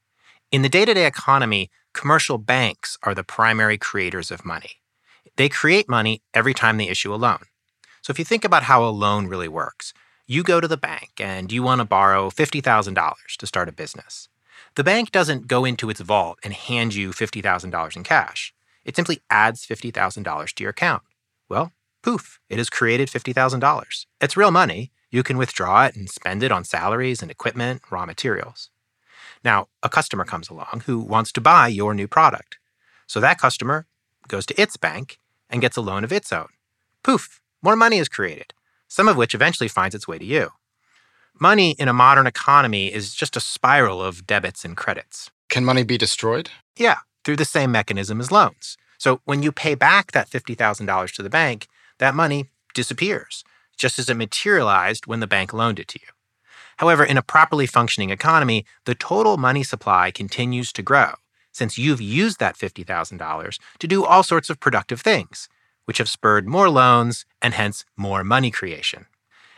In 0.52 0.62
the 0.62 0.68
day 0.68 0.84
to 0.84 0.94
day 0.94 1.06
economy, 1.06 1.70
commercial 1.94 2.38
banks 2.38 2.96
are 3.02 3.14
the 3.14 3.24
primary 3.24 3.76
creators 3.76 4.30
of 4.30 4.44
money. 4.44 4.82
They 5.37 5.48
create 5.48 5.88
money 5.88 6.22
every 6.32 6.54
time 6.54 6.76
they 6.76 6.88
issue 6.88 7.12
a 7.12 7.16
loan. 7.16 7.40
So 8.09 8.12
if 8.12 8.18
you 8.18 8.25
think 8.25 8.47
about 8.47 8.62
how 8.62 8.83
a 8.83 8.88
loan 8.88 9.27
really 9.27 9.49
works, 9.49 9.92
you 10.27 10.42
go 10.42 10.62
to 10.62 10.66
the 10.66 10.79
bank 10.79 11.11
and 11.21 11.53
you 11.53 11.62
want 11.62 11.81
to 11.81 11.85
borrow 11.85 12.31
$50,000 12.31 13.37
to 13.37 13.47
start 13.47 13.68
a 13.68 13.73
business. 13.73 14.31
The 14.77 14.83
bank 14.83 15.12
doesn't 15.12 15.47
go 15.47 15.66
into 15.66 15.90
its 15.90 16.01
vault 16.01 16.38
and 16.42 16.55
hand 16.55 16.94
you 16.94 17.11
$50,000 17.11 17.97
in 17.97 18.05
cash. 18.05 18.55
It 18.83 18.97
simply 18.97 19.21
adds 19.29 19.66
$50,000 19.66 20.55
to 20.55 20.64
your 20.64 20.71
account. 20.71 21.03
Well, 21.51 21.73
poof, 22.03 22.40
it 22.49 22.57
has 22.57 22.71
created 22.71 23.09
$50,000. 23.09 24.07
It's 24.23 24.38
real 24.38 24.53
money. 24.53 24.90
You 25.11 25.23
can 25.23 25.37
withdraw 25.37 25.85
it 25.85 25.94
and 25.94 26.09
spend 26.09 26.42
it 26.42 26.51
on 26.51 26.64
salaries 26.64 27.21
and 27.21 27.31
equipment, 27.31 27.83
raw 27.90 28.07
materials. 28.07 28.71
Now, 29.44 29.68
a 29.83 29.90
customer 29.90 30.25
comes 30.25 30.49
along 30.49 30.85
who 30.87 30.99
wants 30.99 31.31
to 31.33 31.42
buy 31.42 31.68
your 31.68 31.92
new 31.92 32.09
product. 32.09 32.57
So 33.07 33.21
that 33.21 33.38
customer 33.38 33.87
goes 34.29 34.47
to 34.47 34.59
its 34.59 34.79
bank 34.79 35.18
and 35.51 35.61
gets 35.61 35.77
a 35.77 35.83
loan 35.83 36.05
of 36.05 36.12
its 36.12 36.33
own. 36.33 36.49
Poof, 37.03 37.42
more 37.62 37.77
money 37.77 37.99
is 37.99 38.09
created, 38.09 38.53
some 38.88 39.09
of 39.09 39.16
which 39.16 39.35
eventually 39.35 39.68
finds 39.68 39.94
its 39.94 40.09
way 40.09 40.18
to 40.18 40.25
you. 40.25 40.51
Money 41.40 41.77
in 41.79 41.88
a 41.88 41.92
modern 41.92 42.27
economy 42.27 42.92
is 42.92 43.14
just 43.14 43.37
a 43.37 43.40
spiral 43.40 44.03
of 44.03 44.27
debits 44.27 44.64
and 44.64 44.77
credits. 44.77 45.31
Can 45.49 45.64
money 45.64 45.85
be 45.85 45.97
destroyed? 45.97 46.51
Yeah, 46.77 46.99
through 47.25 47.37
the 47.37 47.44
same 47.44 47.71
mechanism 47.71 48.21
as 48.21 48.33
loans. 48.33 48.77
So 48.99 49.21
when 49.25 49.42
you 49.42 49.53
pay 49.53 49.75
back 49.75 50.12
that 50.12 50.29
$50,000 50.29 51.14
to 51.14 51.23
the 51.23 51.31
bank, 51.31 51.68
that 51.99 52.14
money 52.14 52.47
disappears, 52.75 53.44
just 53.77 53.99
as 53.99 54.09
it 54.09 54.16
materialized 54.16 55.07
when 55.07 55.21
the 55.21 55.27
bank 55.27 55.53
loaned 55.53 55.79
it 55.79 55.88
to 55.88 56.01
you. 56.01 56.09
However, 56.79 57.05
in 57.05 57.16
a 57.16 57.23
properly 57.23 57.66
functioning 57.66 58.11
economy, 58.11 58.64
the 58.85 58.94
total 58.94 59.37
money 59.37 59.62
supply 59.62 60.11
continues 60.11 60.73
to 60.73 60.83
grow 60.83 61.12
since 61.53 61.77
you've 61.77 62.01
used 62.01 62.38
that 62.38 62.57
$50,000 62.57 63.59
to 63.79 63.87
do 63.88 64.05
all 64.05 64.23
sorts 64.23 64.49
of 64.49 64.61
productive 64.61 65.01
things, 65.01 65.49
which 65.88 65.98
have 65.98 66.09
spurred 66.09 66.46
more 66.46 66.68
loans 66.68 67.24
and 67.42 67.55
hence 67.55 67.85
more 67.96 68.22
money 68.22 68.53
creation. 68.53 69.07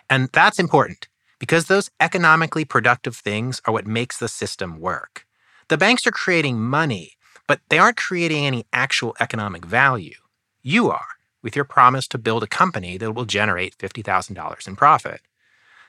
And 0.09 0.31
that's 0.33 0.59
important 0.59 1.09
because 1.38 1.66
those 1.66 1.90
economically 2.01 2.64
productive 2.64 3.16
things 3.16 3.61
are 3.66 3.73
what 3.73 3.87
makes 3.87 4.16
the 4.16 4.29
system 4.29 4.81
work. 4.81 5.27
The 5.69 5.77
banks 5.77 6.07
are 6.07 6.12
creating 6.12 6.61
money 6.61 7.19
but 7.51 7.61
they 7.69 7.81
aren't 7.81 7.97
creating 7.97 8.47
any 8.47 8.64
actual 8.73 9.16
economic 9.19 9.64
value. 9.64 10.14
You 10.62 10.88
are, 10.88 11.09
with 11.43 11.57
your 11.57 11.64
promise 11.64 12.07
to 12.07 12.16
build 12.16 12.45
a 12.45 12.47
company 12.47 12.97
that 12.97 13.11
will 13.11 13.25
generate 13.25 13.77
$50,000 13.77 14.69
in 14.69 14.77
profit. 14.77 15.21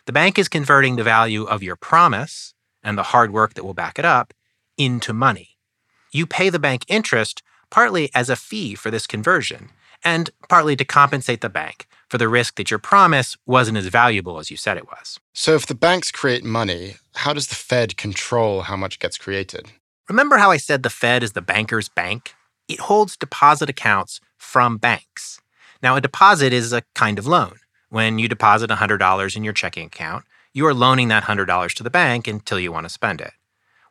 The 0.08 0.12
bank 0.12 0.39
is 0.39 0.49
converting 0.49 0.95
the 0.95 1.04
value 1.04 1.43
of 1.43 1.62
your 1.62 1.75
promise 1.75 2.56
and 2.84 2.97
the 2.97 3.12
hard 3.13 3.32
work 3.32 3.54
that 3.54 3.63
will 3.63 3.75
back 3.75 3.99
it 3.99 4.06
up 4.06 4.34
into 4.75 5.13
money. 5.13 5.49
You 6.12 6.25
pay 6.25 6.49
the 6.49 6.58
bank 6.58 6.84
interest 6.88 7.43
partly 7.69 8.10
as 8.15 8.32
a 8.32 8.36
fee 8.36 8.73
for 8.73 8.89
this 8.89 9.06
conversion, 9.06 9.69
and 10.03 10.29
partly 10.49 10.75
to 10.75 10.85
compensate 10.85 11.41
the 11.41 11.49
bank 11.49 11.87
for 12.09 12.17
the 12.17 12.27
risk 12.27 12.55
that 12.55 12.69
your 12.69 12.79
promise 12.79 13.37
wasn't 13.45 13.77
as 13.77 13.87
valuable 13.87 14.37
as 14.37 14.51
you 14.51 14.57
said 14.57 14.77
it 14.77 14.87
was. 14.87 15.19
So, 15.33 15.55
if 15.55 15.65
the 15.65 15.75
banks 15.75 16.11
create 16.11 16.43
money, 16.43 16.95
how 17.15 17.33
does 17.33 17.47
the 17.47 17.55
Fed 17.55 17.95
control 17.95 18.63
how 18.63 18.75
much 18.75 18.99
gets 18.99 19.17
created? 19.17 19.71
Remember 20.09 20.37
how 20.37 20.51
I 20.51 20.57
said 20.57 20.83
the 20.83 20.89
Fed 20.89 21.23
is 21.23 21.31
the 21.31 21.41
banker's 21.41 21.87
bank? 21.87 22.33
It 22.67 22.81
holds 22.81 23.15
deposit 23.15 23.69
accounts 23.69 24.19
from 24.37 24.77
banks. 24.77 25.39
Now, 25.81 25.95
a 25.95 26.01
deposit 26.01 26.51
is 26.51 26.73
a 26.73 26.83
kind 26.95 27.17
of 27.17 27.27
loan. 27.27 27.59
When 27.89 28.19
you 28.19 28.27
deposit 28.27 28.69
$100 28.69 29.35
in 29.35 29.43
your 29.43 29.53
checking 29.53 29.85
account, 29.85 30.25
you 30.53 30.65
are 30.65 30.73
loaning 30.73 31.07
that 31.07 31.23
$100 31.23 31.73
to 31.73 31.83
the 31.83 31.89
bank 31.89 32.27
until 32.27 32.59
you 32.59 32.71
want 32.71 32.85
to 32.85 32.89
spend 32.89 33.21
it. 33.21 33.31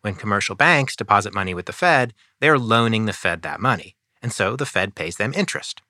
When 0.03 0.15
commercial 0.15 0.55
banks 0.55 0.97
deposit 0.97 1.35
money 1.35 1.55
with 1.55 1.67
the 1.67 1.73
Fed, 1.73 2.15
they 2.41 2.49
are 2.49 2.59
loaning 2.59 3.07
the 3.07 3.13
Fed 3.13 3.43
that 3.43 3.61
money, 3.61 3.97
and 4.23 4.33
so 4.33 4.57
the 4.57 4.67
Fed 4.67 4.95
pays 4.95 5.17
them 5.17 5.33
interest. 5.35 5.83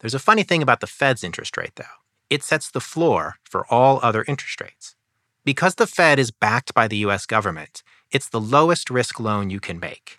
There's 0.00 0.14
a 0.14 0.18
funny 0.18 0.42
thing 0.42 0.62
about 0.62 0.80
the 0.80 0.86
Fed's 0.86 1.24
interest 1.24 1.56
rate, 1.56 1.72
though. 1.76 1.84
It 2.28 2.42
sets 2.42 2.70
the 2.70 2.80
floor 2.80 3.36
for 3.44 3.66
all 3.72 4.00
other 4.02 4.24
interest 4.28 4.60
rates. 4.60 4.94
Because 5.44 5.76
the 5.76 5.86
Fed 5.86 6.18
is 6.18 6.30
backed 6.30 6.74
by 6.74 6.88
the 6.88 6.98
US 6.98 7.24
government, 7.24 7.82
it's 8.10 8.28
the 8.28 8.40
lowest 8.40 8.90
risk 8.90 9.20
loan 9.20 9.48
you 9.48 9.60
can 9.60 9.78
make. 9.78 10.18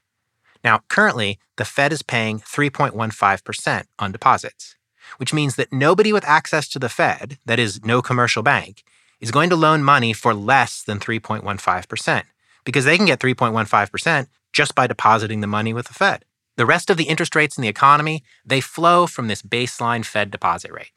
Now, 0.63 0.82
currently, 0.88 1.40
the 1.58 1.66
Fed 1.66 1.94
is 1.94 2.02
paying 2.02 2.40
3.15% 2.40 3.84
on 4.00 4.12
deposits, 4.12 4.76
which 5.18 5.34
means 5.34 5.56
that 5.56 5.72
nobody 5.72 6.12
with 6.12 6.26
access 6.26 6.68
to 6.70 6.80
the 6.80 6.90
Fed, 6.90 7.38
that 7.46 7.60
is, 7.60 7.84
no 7.86 8.02
commercial 8.02 8.44
bank, 8.44 8.84
is 9.20 9.32
going 9.32 9.50
to 9.50 9.56
loan 9.56 9.84
money 9.84 10.13
for 10.13 10.34
less 10.34 10.82
than 10.84 11.00
3.15% 11.00 12.24
because 12.63 12.86
they 12.86 12.98
can 12.98 13.06
get 13.06 13.20
3.15% 13.20 14.28
just 14.54 14.76
by 14.76 14.88
depositing 14.88 15.42
the 15.42 15.48
money 15.48 15.74
with 15.74 15.88
the 15.88 15.94
Fed. 15.94 16.26
The 16.58 16.65
rest 16.65 16.89
of 16.89 16.98
the 16.98 17.06
interest 17.06 17.36
rates 17.36 17.58
in 17.58 17.62
the 17.62 17.67
economy, 17.67 18.24
they 18.43 18.62
flow 18.62 19.06
from 19.06 19.28
this 19.28 19.43
baseline 19.43 20.04
Fed 20.04 20.32
deposit 20.32 20.72
rate. 20.72 20.91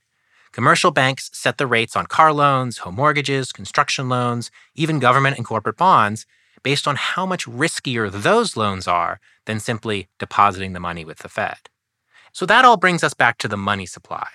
Commercial 0.52 0.90
banks 0.90 1.30
set 1.32 1.58
the 1.58 1.66
rates 1.66 1.94
on 1.94 2.06
car 2.06 2.32
loans, 2.32 2.78
home 2.78 2.96
mortgages, 2.96 3.52
construction 3.52 4.08
loans, 4.08 4.50
even 4.74 4.98
government 4.98 5.36
and 5.36 5.46
corporate 5.46 5.76
bonds 5.76 6.26
based 6.62 6.88
on 6.88 6.96
how 6.96 7.24
much 7.24 7.46
riskier 7.46 8.10
those 8.10 8.56
loans 8.56 8.88
are 8.88 9.20
than 9.44 9.60
simply 9.60 10.08
depositing 10.18 10.72
the 10.72 10.80
money 10.80 11.04
with 11.04 11.18
the 11.18 11.28
Fed. 11.28 11.68
So 12.32 12.46
that 12.46 12.64
all 12.64 12.76
brings 12.76 13.04
us 13.04 13.14
back 13.14 13.38
to 13.38 13.48
the 13.48 13.56
money 13.56 13.86
supply 13.86 14.28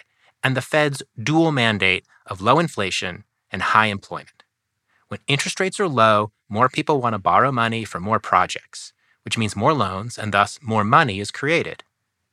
and 0.43 0.55
the 0.55 0.61
Fed's 0.61 1.01
dual 1.21 1.51
mandate 1.51 2.05
of 2.27 2.41
low 2.41 2.59
inflation 2.59 3.23
and 3.51 3.61
high 3.61 3.87
employment. 3.87 4.43
When 5.07 5.19
interest 5.27 5.59
rates 5.59 5.79
are 5.79 5.87
low, 5.87 6.31
more 6.49 6.69
people 6.69 7.01
want 7.01 7.13
to 7.13 7.19
borrow 7.19 7.51
money 7.51 7.83
for 7.83 7.99
more 7.99 8.19
projects, 8.19 8.93
which 9.25 9.37
means 9.37 9.55
more 9.55 9.73
loans 9.73 10.17
and 10.17 10.33
thus 10.33 10.59
more 10.61 10.83
money 10.83 11.19
is 11.19 11.31
created. 11.31 11.83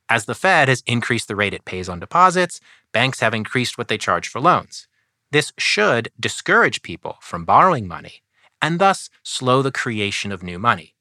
As 0.08 0.26
the 0.26 0.34
Fed 0.34 0.68
has 0.68 0.82
increased 0.86 1.26
the 1.26 1.36
rate 1.36 1.54
it 1.54 1.64
pays 1.64 1.88
on 1.88 1.98
deposits, 1.98 2.60
banks 2.92 3.20
have 3.20 3.32
increased 3.32 3.78
what 3.78 3.88
they 3.88 3.98
charge 3.98 4.28
for 4.28 4.40
loans. 4.40 4.86
This 5.30 5.52
should 5.58 6.10
discourage 6.20 6.82
people 6.82 7.16
from 7.22 7.46
borrowing 7.46 7.88
money 7.88 8.22
and 8.60 8.78
thus 8.78 9.08
slow 9.22 9.62
the 9.62 9.72
creation 9.72 10.30
of 10.30 10.42
new 10.42 10.58
money, 10.58 10.94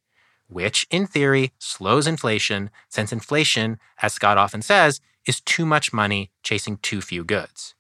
which 0.48 0.88
in 0.90 1.06
theory 1.06 1.52
slows 1.60 2.08
inflation, 2.08 2.70
since 2.90 3.12
inflation, 3.12 3.78
as 4.02 4.14
Scott 4.14 4.38
often 4.38 4.62
says, 4.62 5.02
is 5.28 5.42
too 5.42 5.66
much 5.66 5.94
money 5.94 6.32
chasing 6.42 6.78
too 6.78 7.02
few 7.02 7.24
goods. 7.24 7.76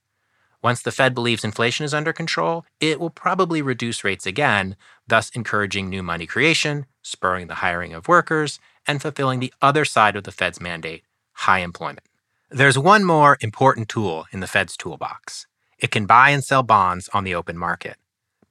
Once 0.61 0.81
the 0.83 0.91
Fed 0.91 1.15
believes 1.15 1.43
inflation 1.43 1.85
is 1.85 1.93
under 1.93 2.13
control, 2.13 2.65
it 2.79 2.99
will 2.99 3.09
probably 3.09 3.61
reduce 3.61 4.03
rates 4.03 4.27
again, 4.27 4.75
thus 5.07 5.31
encouraging 5.31 5.89
new 5.89 6.03
money 6.03 6.27
creation, 6.27 6.85
spurring 7.01 7.47
the 7.47 7.55
hiring 7.55 7.93
of 7.93 8.07
workers, 8.07 8.59
and 8.87 9.01
fulfilling 9.01 9.39
the 9.39 9.53
other 9.61 9.85
side 9.85 10.15
of 10.15 10.23
the 10.23 10.31
Fed's 10.31 10.61
mandate 10.61 11.03
high 11.33 11.59
employment. 11.59 12.07
There's 12.49 12.77
one 12.77 13.03
more 13.03 13.37
important 13.41 13.89
tool 13.89 14.25
in 14.31 14.39
the 14.39 14.47
Fed's 14.47 14.75
toolbox 14.75 15.47
it 15.81 15.89
can 15.89 16.05
buy 16.05 16.29
and 16.29 16.43
sell 16.43 16.61
bonds 16.61 17.09
on 17.11 17.23
the 17.23 17.33
open 17.33 17.57
market. 17.57 17.97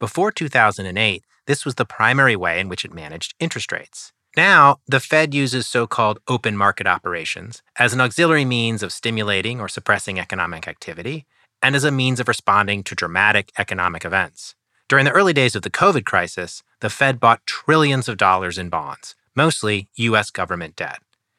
Before 0.00 0.32
2008, 0.32 1.24
this 1.46 1.64
was 1.64 1.76
the 1.76 1.84
primary 1.84 2.34
way 2.34 2.58
in 2.58 2.68
which 2.68 2.84
it 2.84 2.92
managed 2.92 3.34
interest 3.38 3.70
rates. 3.70 4.12
Now, 4.36 4.78
the 4.86 5.00
Fed 5.00 5.34
uses 5.34 5.66
so 5.66 5.86
called 5.86 6.20
open 6.28 6.56
market 6.56 6.86
operations 6.86 7.62
as 7.76 7.92
an 7.92 8.00
auxiliary 8.00 8.44
means 8.44 8.82
of 8.82 8.92
stimulating 8.92 9.60
or 9.60 9.68
suppressing 9.68 10.18
economic 10.18 10.68
activity 10.68 11.26
and 11.62 11.76
as 11.76 11.84
a 11.84 11.90
means 11.90 12.20
of 12.20 12.28
responding 12.28 12.82
to 12.84 12.94
dramatic 12.94 13.52
economic 13.58 14.04
events. 14.04 14.54
During 14.90 15.04
the 15.04 15.12
early 15.12 15.32
days 15.32 15.54
of 15.54 15.62
the 15.62 15.70
COVID 15.70 16.04
crisis, 16.04 16.64
the 16.80 16.90
Fed 16.90 17.20
bought 17.20 17.46
trillions 17.46 18.08
of 18.08 18.16
dollars 18.16 18.58
in 18.58 18.70
bonds, 18.70 19.14
mostly 19.36 19.88
U.S. 19.94 20.32
government 20.32 20.74
debt. 20.74 20.98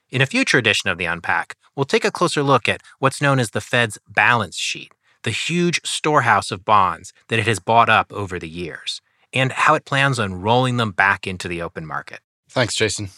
In 0.10 0.22
a 0.22 0.26
future 0.26 0.58
edition 0.58 0.90
of 0.90 0.98
the 0.98 1.04
Unpack, 1.04 1.58
we'll 1.76 1.84
take 1.84 2.06
a 2.06 2.12
closer 2.12 2.44
look 2.44 2.70
at 2.70 2.80
what's 3.00 3.22
known 3.22 3.40
as 3.40 3.50
the 3.50 3.60
Fed's 3.60 4.00
balance 4.08 4.56
sheet, 4.56 4.94
the 5.24 5.32
huge 5.32 5.82
storehouse 5.84 6.50
of 6.50 6.64
bonds 6.64 7.12
that 7.28 7.40
it 7.40 7.46
has 7.46 7.60
bought 7.60 7.90
up 7.90 8.14
over 8.14 8.40
the 8.40 8.48
years, 8.48 9.02
and 9.34 9.52
how 9.52 9.74
it 9.74 9.84
plans 9.84 10.18
on 10.18 10.40
rolling 10.40 10.78
them 10.78 10.92
back 10.92 11.28
into 11.28 11.50
the 11.50 11.62
open 11.62 11.86
market. 11.86 12.22
Thanks, 12.48 12.74
Jason. 12.74 13.10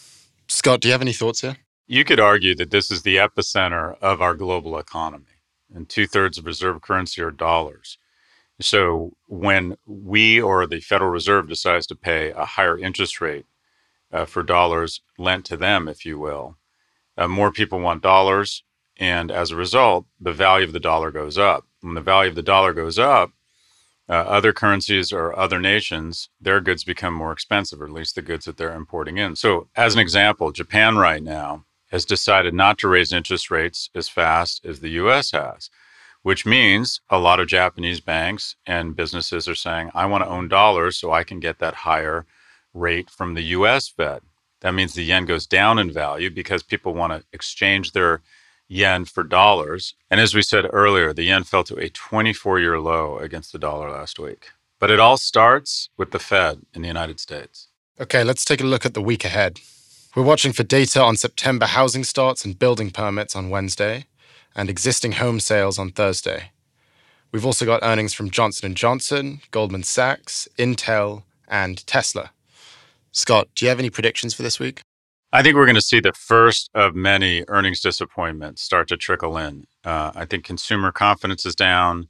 Scott, 0.47 0.81
do 0.81 0.87
you 0.87 0.93
have 0.93 1.01
any 1.03 1.13
thoughts 1.13 1.41
here? 1.41 1.57
You 1.85 2.03
could 2.03 2.19
argue 2.19 2.55
that 2.55 2.71
this 2.71 2.89
is 2.89 3.03
the 3.03 3.17
epicenter 3.17 3.99
of 4.01 4.19
our 4.19 4.33
global 4.33 4.79
economy, 4.79 5.25
and 5.71 5.87
two 5.87 6.07
thirds 6.07 6.39
of 6.39 6.47
reserve 6.47 6.81
currency 6.81 7.21
are 7.21 7.29
dollars. 7.29 7.99
So 8.63 9.13
when 9.27 9.75
we 9.85 10.41
or 10.41 10.65
the 10.65 10.79
Federal 10.79 11.11
Reserve 11.11 11.49
decides 11.49 11.85
to 11.87 11.95
pay 11.95 12.31
a 12.31 12.45
higher 12.45 12.77
interest 12.77 13.19
rate 13.19 13.45
uh, 14.11 14.25
for 14.25 14.43
dollars 14.43 15.01
lent 15.17 15.45
to 15.45 15.57
them, 15.57 15.87
if 15.87 16.05
you 16.05 16.17
will, 16.17 16.57
uh, 17.17 17.27
more 17.27 17.51
people 17.51 17.79
want 17.79 18.01
dollars. 18.01 18.63
And 18.97 19.31
as 19.31 19.51
a 19.51 19.55
result, 19.55 20.05
the 20.19 20.33
value 20.33 20.65
of 20.65 20.73
the 20.73 20.79
dollar 20.79 21.11
goes 21.11 21.37
up. 21.37 21.65
When 21.81 21.95
the 21.95 22.01
value 22.01 22.29
of 22.29 22.35
the 22.35 22.41
dollar 22.41 22.73
goes 22.73 22.97
up, 22.97 23.31
uh, 24.07 24.13
other 24.13 24.53
currencies 24.53 25.11
or 25.11 25.37
other 25.37 25.59
nations, 25.59 26.29
their 26.39 26.61
goods 26.61 26.83
become 26.83 27.13
more 27.13 27.31
expensive, 27.31 27.81
or 27.81 27.85
at 27.85 27.91
least 27.91 28.15
the 28.15 28.21
goods 28.21 28.45
that 28.45 28.57
they're 28.57 28.73
importing 28.73 29.17
in. 29.17 29.35
So, 29.35 29.67
as 29.75 29.93
an 29.93 29.99
example, 29.99 30.51
Japan 30.51 30.97
right 30.97 31.23
now 31.23 31.65
has 31.91 32.05
decided 32.05 32.53
not 32.53 32.77
to 32.79 32.87
raise 32.87 33.13
interest 33.13 33.49
rates 33.49 33.89
as 33.95 34.09
fast 34.09 34.65
as 34.65 34.79
the 34.79 34.89
US 34.89 35.31
has, 35.31 35.69
which 36.23 36.45
means 36.45 37.01
a 37.09 37.19
lot 37.19 37.39
of 37.39 37.47
Japanese 37.47 37.99
banks 37.99 38.55
and 38.65 38.95
businesses 38.95 39.47
are 39.47 39.55
saying, 39.55 39.91
I 39.93 40.05
want 40.05 40.23
to 40.23 40.29
own 40.29 40.47
dollars 40.47 40.97
so 40.97 41.11
I 41.11 41.23
can 41.23 41.39
get 41.39 41.59
that 41.59 41.75
higher 41.75 42.25
rate 42.73 43.09
from 43.09 43.33
the 43.33 43.43
US 43.57 43.87
Fed. 43.89 44.21
That 44.61 44.73
means 44.73 44.93
the 44.93 45.03
yen 45.03 45.25
goes 45.25 45.45
down 45.45 45.77
in 45.77 45.91
value 45.91 46.31
because 46.31 46.63
people 46.63 46.93
want 46.93 47.11
to 47.11 47.25
exchange 47.33 47.91
their 47.91 48.21
yen 48.69 49.03
for 49.03 49.23
dollars. 49.23 49.95
And 50.09 50.21
as 50.21 50.33
we 50.33 50.41
said 50.41 50.65
earlier, 50.71 51.13
the 51.13 51.23
yen 51.23 51.43
fell 51.43 51.65
to 51.65 51.75
a 51.75 51.89
24 51.89 52.59
year 52.59 52.79
low 52.79 53.17
against 53.17 53.51
the 53.51 53.59
dollar 53.59 53.91
last 53.91 54.17
week. 54.17 54.51
But 54.79 54.89
it 54.89 54.99
all 54.99 55.17
starts 55.17 55.89
with 55.97 56.11
the 56.11 56.19
Fed 56.19 56.61
in 56.73 56.81
the 56.81 56.87
United 56.87 57.19
States. 57.19 57.67
Okay, 57.99 58.23
let's 58.23 58.45
take 58.45 58.61
a 58.61 58.65
look 58.65 58.85
at 58.85 58.93
the 58.93 59.01
week 59.01 59.25
ahead. 59.25 59.59
We're 60.15 60.23
watching 60.23 60.53
for 60.53 60.63
data 60.63 61.01
on 61.01 61.17
September 61.17 61.65
housing 61.65 62.03
starts 62.03 62.45
and 62.45 62.57
building 62.57 62.91
permits 62.91 63.35
on 63.35 63.49
Wednesday 63.49 64.05
and 64.55 64.69
existing 64.69 65.13
home 65.13 65.39
sales 65.39 65.79
on 65.79 65.91
Thursday. 65.91 66.51
We've 67.31 67.45
also 67.45 67.65
got 67.65 67.81
earnings 67.81 68.13
from 68.13 68.29
Johnson 68.29 68.73
& 68.73 68.75
Johnson, 68.75 69.41
Goldman 69.49 69.83
Sachs, 69.83 70.47
Intel, 70.57 71.23
and 71.47 71.85
Tesla. 71.87 72.31
Scott, 73.11 73.47
do 73.55 73.65
you 73.65 73.69
have 73.69 73.79
any 73.79 73.89
predictions 73.89 74.33
for 74.33 74.43
this 74.43 74.59
week? 74.59 74.81
I 75.31 75.41
think 75.41 75.55
we're 75.55 75.65
going 75.65 75.75
to 75.75 75.81
see 75.81 75.99
the 75.99 76.13
first 76.13 76.69
of 76.75 76.93
many 76.93 77.43
earnings 77.47 77.81
disappointments 77.81 78.61
start 78.61 78.87
to 78.89 78.97
trickle 78.97 79.35
in. 79.37 79.65
Uh, 79.83 80.11
I 80.13 80.25
think 80.25 80.43
consumer 80.43 80.91
confidence 80.91 81.43
is 81.43 81.55
down. 81.55 82.07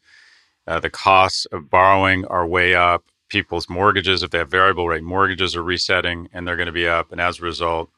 Uh, 0.67 0.81
the 0.81 0.89
costs 0.89 1.45
of 1.45 1.69
borrowing 1.69 2.25
are 2.25 2.45
way 2.45 2.75
up. 2.75 3.05
People's 3.29 3.69
mortgages, 3.69 4.23
if 4.23 4.31
they 4.31 4.39
have 4.39 4.51
variable 4.51 4.89
rate 4.89 5.03
mortgages, 5.03 5.55
are 5.55 5.63
resetting 5.63 6.27
and 6.33 6.45
they're 6.45 6.57
going 6.57 6.67
to 6.67 6.73
be 6.73 6.87
up. 6.87 7.13
And 7.13 7.21
as 7.21 7.39
a 7.39 7.43
result, 7.43 7.89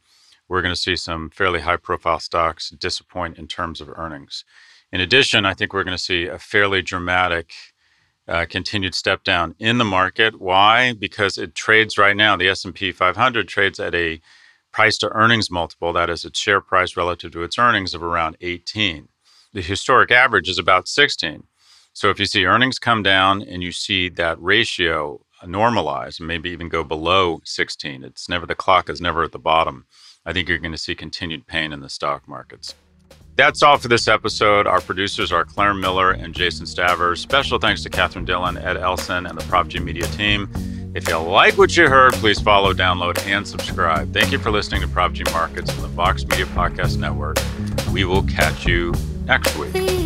we're 0.48 0.62
going 0.62 0.74
to 0.74 0.80
see 0.80 0.96
some 0.96 1.30
fairly 1.30 1.62
high 1.62 1.78
profile 1.78 2.20
stocks 2.20 2.70
disappoint 2.70 3.38
in 3.38 3.48
terms 3.48 3.82
of 3.82 3.90
earnings. 3.96 4.46
In 4.92 5.02
addition, 5.02 5.46
I 5.46 5.54
think 5.54 5.74
we're 5.74 5.84
going 5.84 5.98
to 5.98 6.04
see 6.04 6.28
a 6.28 6.38
fairly 6.38 6.82
dramatic 6.82 7.54
uh, 8.28 8.46
continued 8.50 8.96
step 8.96 9.24
down 9.24 9.56
in 9.60 9.78
the 9.78 9.86
market. 9.86 10.40
Why? 10.40 10.94
Because 10.94 11.38
it 11.38 11.56
trades 11.56 11.98
right 11.98 12.16
now. 12.16 12.36
The 12.36 12.50
S&P 12.50 12.92
500 12.92 13.48
trades 13.48 13.80
at 13.80 13.94
a 13.94 14.22
price 14.72 14.98
to 14.98 15.10
earnings 15.12 15.50
multiple, 15.50 15.94
that 15.94 16.10
is 16.10 16.26
its 16.26 16.40
share 16.40 16.62
price 16.62 16.98
relative 16.98 17.32
to 17.32 17.44
its 17.44 17.58
earnings 17.58 17.94
of 17.94 18.04
around 18.04 18.36
18. 18.42 19.08
The 19.54 19.62
historic 19.62 20.12
average 20.12 20.50
is 20.50 20.58
about 20.58 20.88
16. 20.88 21.44
So 21.94 22.10
if 22.10 22.20
you 22.20 22.26
see 22.26 22.46
earnings 22.46 22.78
come 22.78 23.02
down 23.02 23.42
and 23.42 23.64
you 23.64 23.72
see 23.72 24.10
that 24.10 24.42
ratio 24.42 25.22
normalize 25.44 26.20
and 26.20 26.28
maybe 26.28 26.50
even 26.50 26.68
go 26.68 26.84
below 26.84 27.40
16, 27.46 28.04
it's 28.04 28.28
never 28.28 28.46
the 28.46 28.56
clock 28.56 28.90
is 28.90 29.00
never 29.00 29.24
at 29.24 29.32
the 29.32 29.40
bottom. 29.40 29.86
I 30.26 30.34
think 30.34 30.50
you're 30.50 30.58
going 30.58 30.72
to 30.72 30.78
see 30.78 30.96
continued 30.96 31.46
pain 31.48 31.72
in 31.72 31.82
the 31.82 31.90
stock 31.90 32.28
markets. 32.28 32.76
That's 33.36 33.62
all 33.62 33.78
for 33.78 33.90
this 33.90 34.08
episode. 34.08 34.66
Our 34.66 34.80
producers 34.80 35.32
are 35.32 35.44
Claire 35.44 35.74
Miller 35.74 36.12
and 36.12 36.34
Jason 36.34 36.66
Stavers. 36.66 37.20
Special 37.20 37.60
thanks 37.60 37.84
to 37.84 37.90
Catherine 37.90 38.24
Dillon, 38.24 38.58
Ed 38.58 38.78
Elson, 38.78 39.26
and 39.26 39.38
the 39.38 39.44
Prof 39.46 39.68
G 39.68 39.80
Media 39.80 40.06
team. 40.08 40.50
If 40.96 41.10
you 41.10 41.18
like 41.18 41.58
what 41.58 41.76
you 41.76 41.90
heard, 41.90 42.14
please 42.14 42.40
follow, 42.40 42.74
download, 42.74 43.20
and 43.28 43.46
subscribe. 43.46 44.14
Thank 44.14 44.32
you 44.32 44.40
for 44.40 44.52
listening 44.52 44.82
to 44.82 44.88
Prof 44.88 45.12
G 45.12 45.24
Markets 45.34 45.70
on 45.76 45.82
the 45.82 45.90
Vox 45.90 46.26
Media 46.26 46.46
Podcast 46.46 46.98
Network. 46.98 47.38
We 47.92 48.06
will 48.06 48.24
catch 48.24 48.66
you 48.66 48.94
next 49.26 49.58
week. 49.58 50.05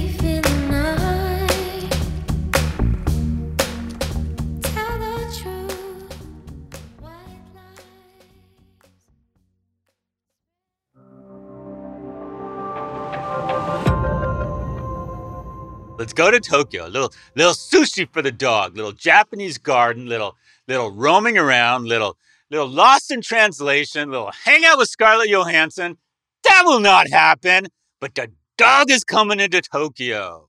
Let's 15.99 16.13
go 16.13 16.31
to 16.31 16.39
Tokyo. 16.39 16.87
Little 16.87 17.11
little 17.35 17.51
sushi 17.51 18.07
for 18.09 18.21
the 18.21 18.31
dog. 18.31 18.77
Little 18.77 18.93
Japanese 18.93 19.57
garden. 19.57 20.05
Little 20.05 20.37
little 20.65 20.91
roaming 20.91 21.37
around. 21.37 21.89
Little 21.89 22.17
little 22.49 22.69
lost 22.69 23.11
in 23.11 23.21
translation. 23.21 24.09
Little 24.09 24.31
hang 24.45 24.63
out 24.63 24.77
with 24.77 24.87
Scarlett 24.87 25.29
Johansson. 25.29 25.97
That 26.45 26.63
will 26.65 26.79
not 26.79 27.09
happen. 27.09 27.67
But 27.99 28.15
the 28.15 28.31
dog 28.57 28.89
is 28.89 29.03
coming 29.03 29.41
into 29.41 29.61
Tokyo. 29.61 30.48